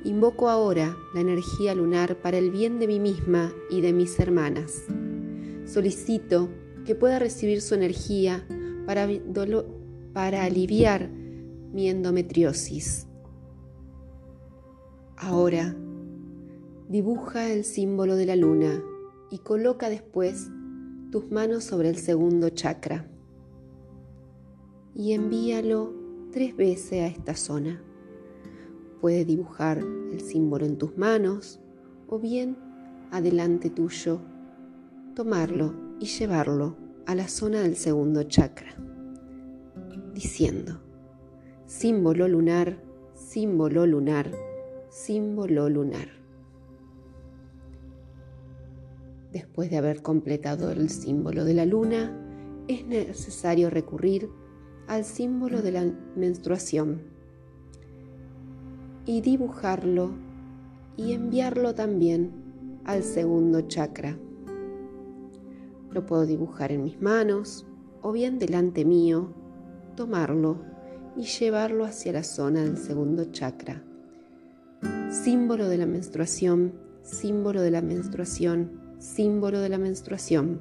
[0.04, 4.82] Invoco ahora la energía lunar para el bien de mí misma y de mis hermanas.
[5.64, 6.48] Solicito
[6.84, 8.46] que pueda recibir su energía
[8.86, 9.09] para,
[10.12, 11.09] para aliviar
[11.72, 13.06] mi endometriosis.
[15.16, 15.76] Ahora,
[16.88, 18.82] dibuja el símbolo de la luna
[19.30, 20.50] y coloca después
[21.10, 23.06] tus manos sobre el segundo chakra
[24.94, 25.92] y envíalo
[26.32, 27.82] tres veces a esta zona.
[29.00, 31.60] Puedes dibujar el símbolo en tus manos
[32.09, 32.56] o bien
[33.10, 34.20] adelante tuyo,
[35.14, 36.74] tomarlo y llevarlo
[37.06, 38.74] a la zona del segundo chakra,
[40.12, 40.80] diciendo,
[41.64, 42.82] símbolo lunar,
[43.14, 44.32] símbolo lunar,
[44.90, 46.08] símbolo lunar.
[49.30, 52.12] Después de haber completado el símbolo de la luna,
[52.66, 54.28] es necesario recurrir
[54.88, 55.84] al símbolo de la
[56.16, 57.02] menstruación
[59.06, 60.10] y dibujarlo
[60.96, 62.32] y enviarlo también
[62.84, 64.18] al segundo chakra.
[65.93, 67.66] Lo puedo dibujar en mis manos
[68.01, 69.32] o bien delante mío,
[69.97, 70.62] tomarlo
[71.16, 73.82] y llevarlo hacia la zona del segundo chakra.
[75.10, 80.60] Símbolo de la menstruación, símbolo de la menstruación, símbolo de la menstruación.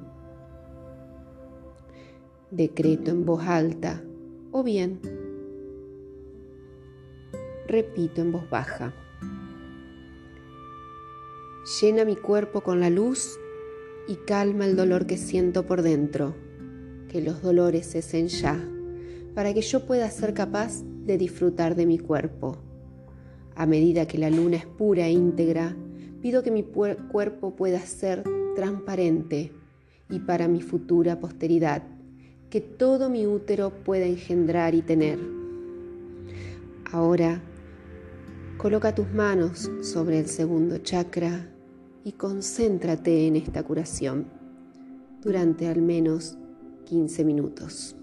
[2.50, 4.02] Decreto en voz alta
[4.50, 5.00] o bien
[7.72, 8.92] repito en voz baja.
[11.80, 13.38] Llena mi cuerpo con la luz
[14.08, 16.34] y calma el dolor que siento por dentro.
[17.08, 18.58] Que los dolores cesen ya,
[19.34, 22.58] para que yo pueda ser capaz de disfrutar de mi cuerpo.
[23.54, 25.76] A medida que la luna es pura e íntegra,
[26.20, 28.22] pido que mi cuerpo pueda ser
[28.54, 29.52] transparente
[30.10, 31.82] y para mi futura posteridad
[32.52, 35.18] que todo mi útero pueda engendrar y tener.
[36.92, 37.40] Ahora,
[38.58, 41.51] coloca tus manos sobre el segundo chakra
[42.04, 44.26] y concéntrate en esta curación
[45.22, 46.36] durante al menos
[46.86, 47.96] 15 minutos.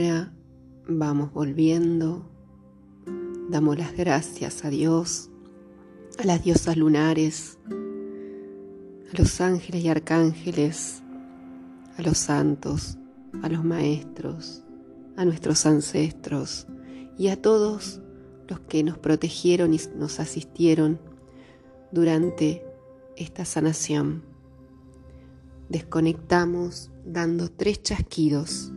[0.00, 0.32] Ahora
[0.86, 2.30] vamos volviendo,
[3.50, 5.28] damos las gracias a Dios,
[6.20, 11.02] a las diosas lunares, a los ángeles y arcángeles,
[11.96, 12.96] a los santos,
[13.42, 14.62] a los maestros,
[15.16, 16.68] a nuestros ancestros
[17.18, 18.00] y a todos
[18.46, 21.00] los que nos protegieron y nos asistieron
[21.90, 22.64] durante
[23.16, 24.22] esta sanación.
[25.68, 28.72] Desconectamos dando tres chasquidos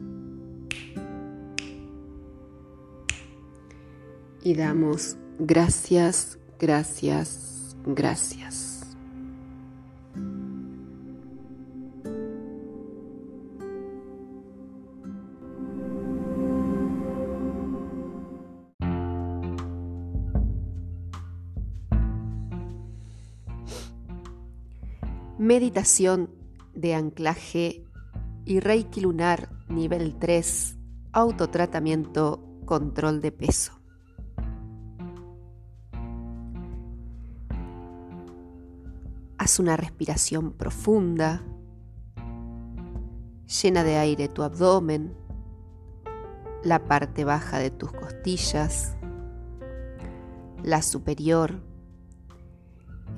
[4.44, 8.70] y damos gracias, gracias, gracias.
[25.38, 26.30] Meditación
[26.76, 27.84] de anclaje
[28.46, 30.78] y Reiki lunar nivel 3,
[31.14, 33.81] autotratamiento, control de peso.
[39.42, 41.42] Haz una respiración profunda,
[43.64, 45.16] llena de aire tu abdomen,
[46.64, 48.96] la parte baja de tus costillas,
[50.62, 51.60] la superior.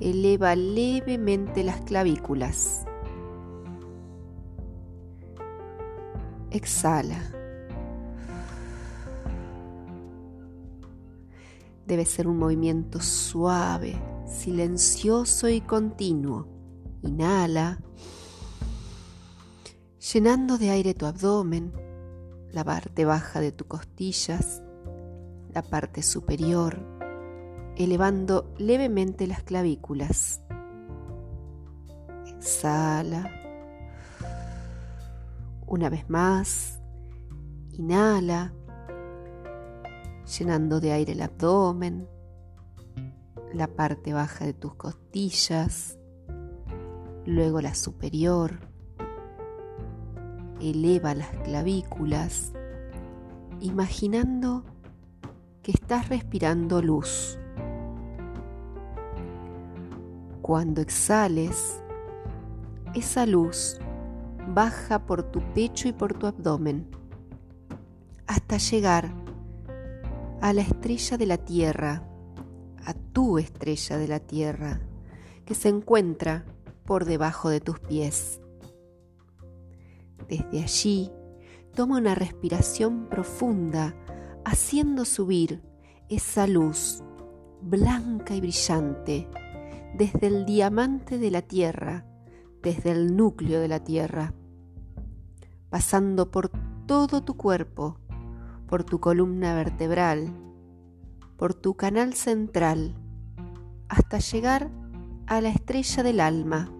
[0.00, 2.86] Eleva levemente las clavículas.
[6.50, 7.20] Exhala.
[11.86, 14.00] Debe ser un movimiento suave,
[14.34, 16.48] silencioso y continuo.
[17.02, 17.80] Inhala,
[20.12, 21.72] llenando de aire tu abdomen,
[22.50, 24.62] la parte baja de tus costillas,
[25.52, 26.78] la parte superior,
[27.76, 30.40] elevando levemente las clavículas.
[32.26, 33.30] Exhala.
[35.66, 36.80] Una vez más.
[37.72, 38.52] Inhala,
[40.38, 42.08] llenando de aire el abdomen,
[43.54, 45.98] la parte baja de tus costillas,
[47.24, 48.58] luego la superior.
[50.60, 52.52] Eleva las clavículas,
[53.60, 54.64] imaginando
[55.62, 57.38] que estás respirando luz.
[60.42, 61.82] Cuando exhales,
[62.94, 63.78] esa luz
[64.48, 66.88] baja por tu pecho y por tu abdomen
[68.26, 69.12] hasta llegar
[70.40, 72.02] a la estrella de la tierra,
[72.84, 74.80] a tu estrella de la tierra,
[75.44, 76.44] que se encuentra
[76.84, 78.40] por debajo de tus pies.
[80.28, 81.10] Desde allí,
[81.74, 83.94] toma una respiración profunda,
[84.44, 85.62] haciendo subir
[86.08, 87.02] esa luz
[87.62, 89.26] blanca y brillante
[89.94, 92.04] desde el diamante de la Tierra,
[92.62, 94.34] desde el núcleo de la Tierra,
[95.70, 96.50] pasando por
[96.86, 97.98] todo tu cuerpo,
[98.66, 100.32] por tu columna vertebral,
[101.36, 102.94] por tu canal central,
[103.88, 104.70] hasta llegar
[105.26, 106.70] a la estrella del alma,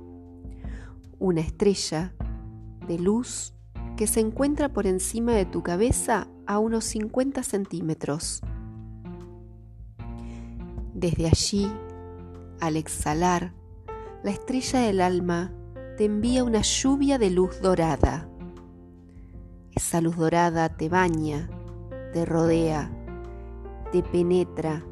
[1.19, 2.15] una estrella
[2.87, 3.55] de luz
[3.97, 8.41] que se encuentra por encima de tu cabeza a unos 50 centímetros.
[10.95, 11.71] Desde allí
[12.61, 13.53] al exhalar,
[14.23, 15.53] la estrella del alma
[15.97, 18.29] te envía una lluvia de luz dorada.
[19.73, 21.49] Esa luz dorada te baña,
[22.13, 22.91] te rodea,
[23.95, 24.85] te penetra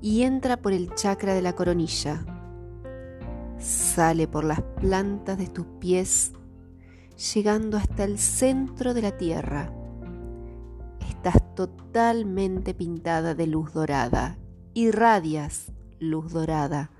[0.00, 2.24] y entra por el chakra de la coronilla.
[3.58, 6.30] Sale por las plantas de tus pies,
[7.34, 9.72] llegando hasta el centro de la tierra.
[11.08, 14.38] Estás totalmente pintada de luz dorada,
[14.74, 16.92] irradias luz dorada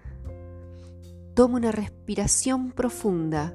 [1.34, 3.54] Toma una respiración profunda,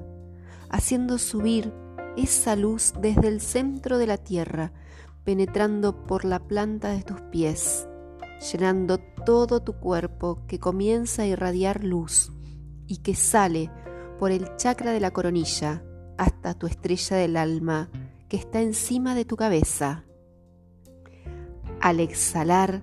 [0.70, 1.74] haciendo subir
[2.16, 4.72] esa luz desde el centro de la tierra,
[5.24, 7.88] penetrando por la planta de tus pies,
[8.52, 12.32] llenando todo tu cuerpo que comienza a irradiar luz
[12.86, 13.70] y que sale
[14.18, 15.82] por el chakra de la coronilla
[16.18, 17.90] hasta tu estrella del alma
[18.28, 20.04] que está encima de tu cabeza.
[21.80, 22.82] Al exhalar,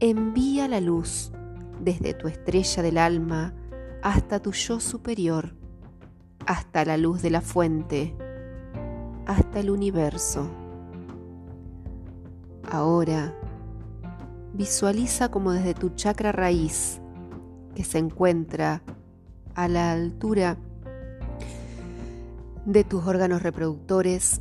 [0.00, 1.32] envía la luz
[1.80, 3.54] desde tu estrella del alma
[4.02, 5.54] hasta tu yo superior,
[6.46, 8.16] hasta la luz de la fuente,
[9.26, 10.61] hasta el universo.
[12.72, 13.38] Ahora,
[14.54, 17.02] visualiza como desde tu chakra raíz,
[17.74, 18.82] que se encuentra
[19.54, 20.56] a la altura
[22.64, 24.40] de tus órganos reproductores,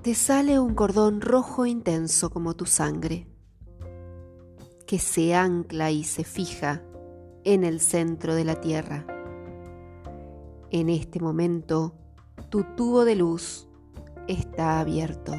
[0.00, 3.26] te sale un cordón rojo intenso como tu sangre,
[4.86, 6.80] que se ancla y se fija
[7.44, 9.04] en el centro de la Tierra.
[10.70, 11.92] En este momento,
[12.48, 13.68] tu tubo de luz
[14.26, 15.34] está abierto.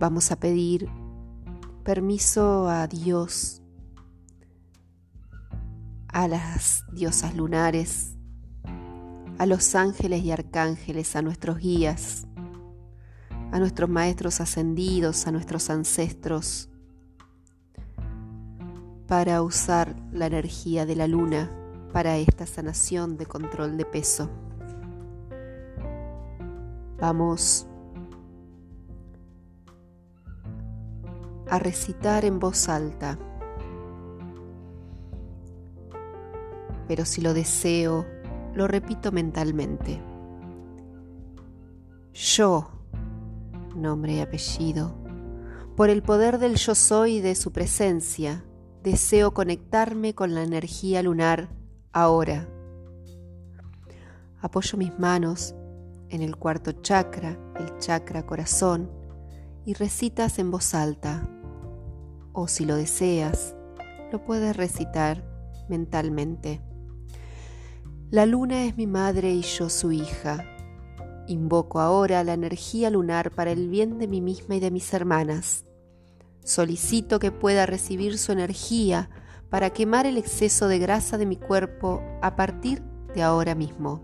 [0.00, 0.88] Vamos a pedir
[1.84, 3.60] permiso a Dios,
[6.08, 8.16] a las diosas lunares,
[9.36, 12.26] a los ángeles y arcángeles, a nuestros guías,
[13.52, 16.70] a nuestros maestros ascendidos, a nuestros ancestros,
[19.06, 21.50] para usar la energía de la luna
[21.92, 24.30] para esta sanación de control de peso.
[26.98, 27.66] Vamos
[31.50, 33.18] a recitar en voz alta,
[36.90, 38.04] pero si lo deseo,
[38.52, 40.02] lo repito mentalmente.
[42.12, 42.68] Yo,
[43.76, 44.96] nombre y apellido,
[45.76, 48.44] por el poder del yo soy y de su presencia,
[48.82, 51.48] deseo conectarme con la energía lunar
[51.92, 52.48] ahora.
[54.40, 55.54] Apoyo mis manos
[56.08, 58.90] en el cuarto chakra, el chakra corazón,
[59.64, 61.28] y recitas en voz alta.
[62.32, 63.54] O si lo deseas,
[64.12, 65.24] lo puedes recitar
[65.68, 66.60] mentalmente.
[68.10, 70.44] La luna es mi madre y yo su hija.
[71.26, 75.64] Invoco ahora la energía lunar para el bien de mí misma y de mis hermanas.
[76.42, 79.10] Solicito que pueda recibir su energía
[79.48, 82.82] para quemar el exceso de grasa de mi cuerpo a partir
[83.14, 84.02] de ahora mismo.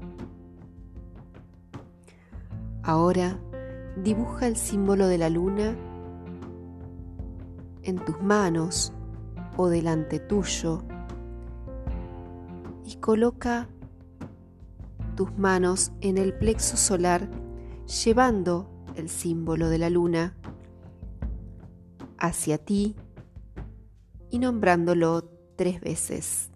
[2.83, 3.41] Ahora
[3.97, 5.77] dibuja el símbolo de la luna
[7.87, 8.93] en tus manos
[9.57, 10.83] o delante tuyo
[12.85, 13.69] y coloca
[15.15, 17.31] tus manos en el plexo solar
[17.87, 20.37] llevando el símbolo de la luna
[22.19, 22.97] hacia ti
[24.31, 26.51] y nombrándolo tres veces.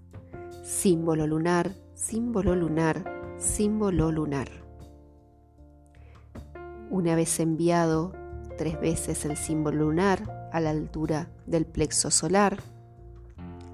[0.64, 4.48] Símbolo lunar, símbolo lunar, símbolo lunar.
[6.90, 8.12] Una vez enviado
[8.58, 12.62] tres veces el símbolo lunar a la altura del plexo solar,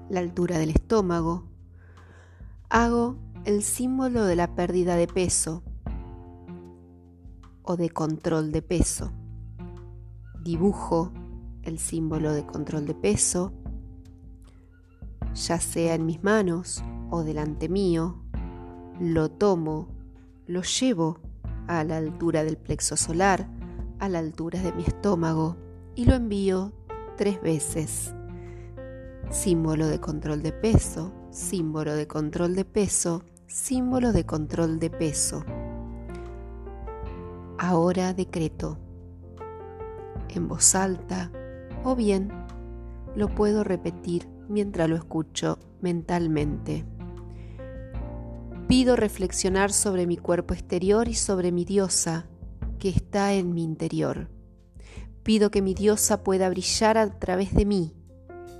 [0.09, 1.47] la altura del estómago,
[2.69, 5.63] hago el símbolo de la pérdida de peso
[7.63, 9.11] o de control de peso.
[10.43, 11.11] Dibujo
[11.63, 13.53] el símbolo de control de peso
[15.37, 18.15] ya sea en mis manos o delante mío,
[18.99, 19.87] lo tomo,
[20.47, 21.19] lo llevo
[21.67, 23.47] a la altura del plexo solar,
[23.99, 25.55] a la altura de mi estómago
[25.97, 26.71] y lo envío
[27.17, 28.13] tres veces.
[29.31, 35.43] Símbolo de control de peso, símbolo de control de peso, símbolo de control de peso.
[37.57, 38.77] Ahora decreto
[40.29, 41.31] en voz alta
[41.83, 42.31] o bien
[43.15, 46.85] lo puedo repetir mientras lo escucho mentalmente.
[48.67, 52.27] Pido reflexionar sobre mi cuerpo exterior y sobre mi diosa
[52.77, 54.36] que está en mi interior.
[55.27, 57.93] Pido que mi diosa pueda brillar a través de mí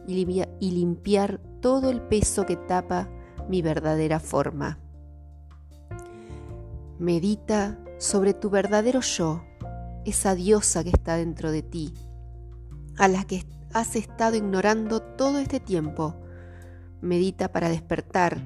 [0.06, 3.08] y limpiar todo el peso que tapa
[3.48, 4.78] mi verdadera forma.
[7.00, 9.46] Medita sobre tu verdadero yo,
[10.04, 11.94] esa diosa que está dentro de ti,
[12.98, 16.16] a la que has estado ignorando todo este tiempo.
[17.00, 18.42] Medita para despertar,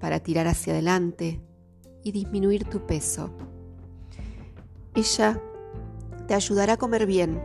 [0.00, 1.40] para tirar hacia adelante
[2.02, 3.30] y disminuir tu peso.
[4.96, 5.40] Ella
[6.32, 7.42] te ayudará a comer bien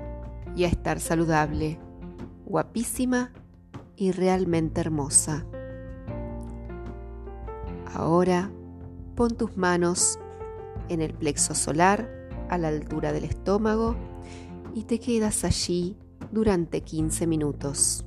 [0.56, 1.78] y a estar saludable,
[2.46, 3.34] guapísima
[3.98, 5.46] y realmente hermosa.
[7.94, 8.50] Ahora
[9.18, 10.20] pon tus manos
[10.88, 12.10] en el plexo solar
[12.50, 13.98] a la altura del estómago
[14.74, 15.98] y te quedas allí
[16.32, 18.07] durante 15 minutos.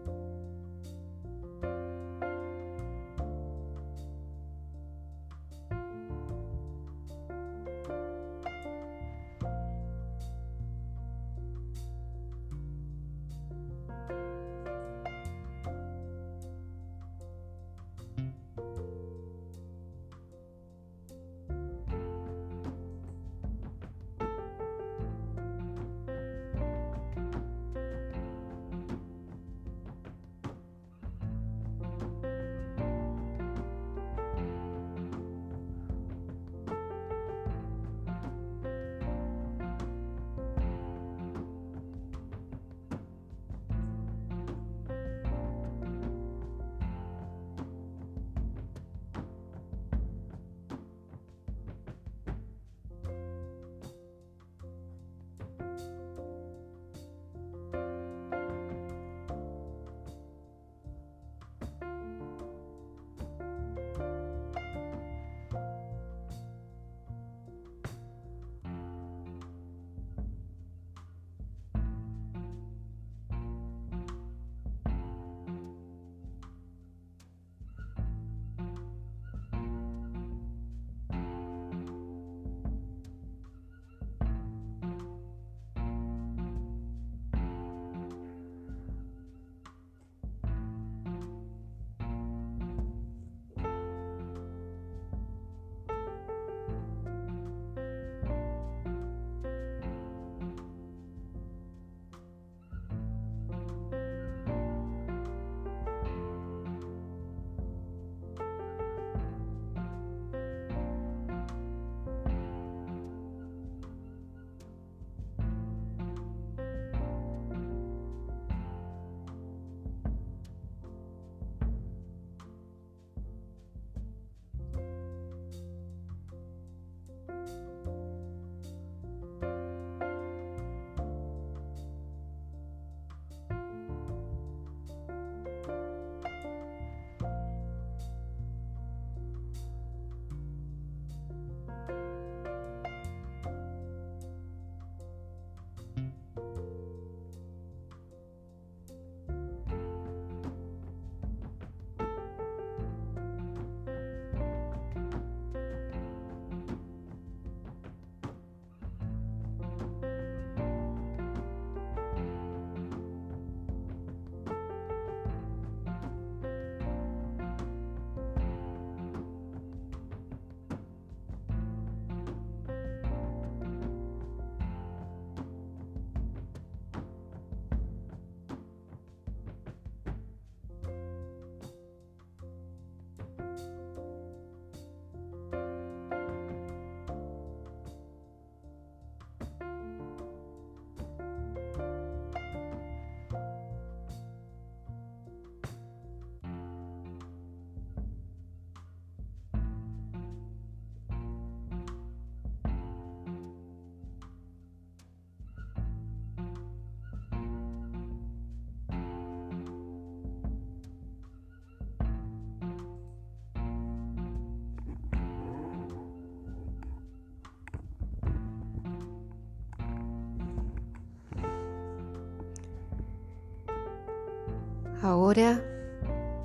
[225.01, 225.63] Ahora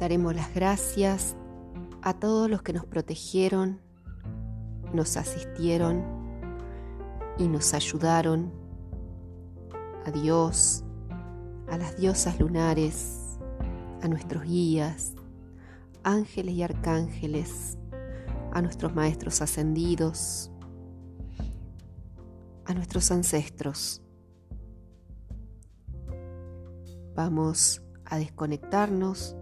[0.00, 1.36] daremos las gracias
[2.00, 3.82] a todos los que nos protegieron,
[4.94, 6.02] nos asistieron
[7.38, 8.50] y nos ayudaron,
[10.06, 10.84] a Dios,
[11.68, 13.38] a las diosas lunares,
[14.00, 15.12] a nuestros guías,
[16.02, 17.76] ángeles y arcángeles,
[18.52, 20.50] a nuestros maestros ascendidos,
[22.64, 24.02] a nuestros ancestros.
[27.14, 29.36] Vamos a desconectarnos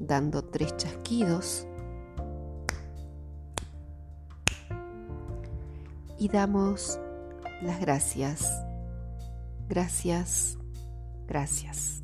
[0.00, 1.66] dando tres chasquidos
[6.18, 6.98] y damos
[7.62, 8.64] las gracias.
[9.68, 10.58] Gracias,
[11.26, 12.01] gracias.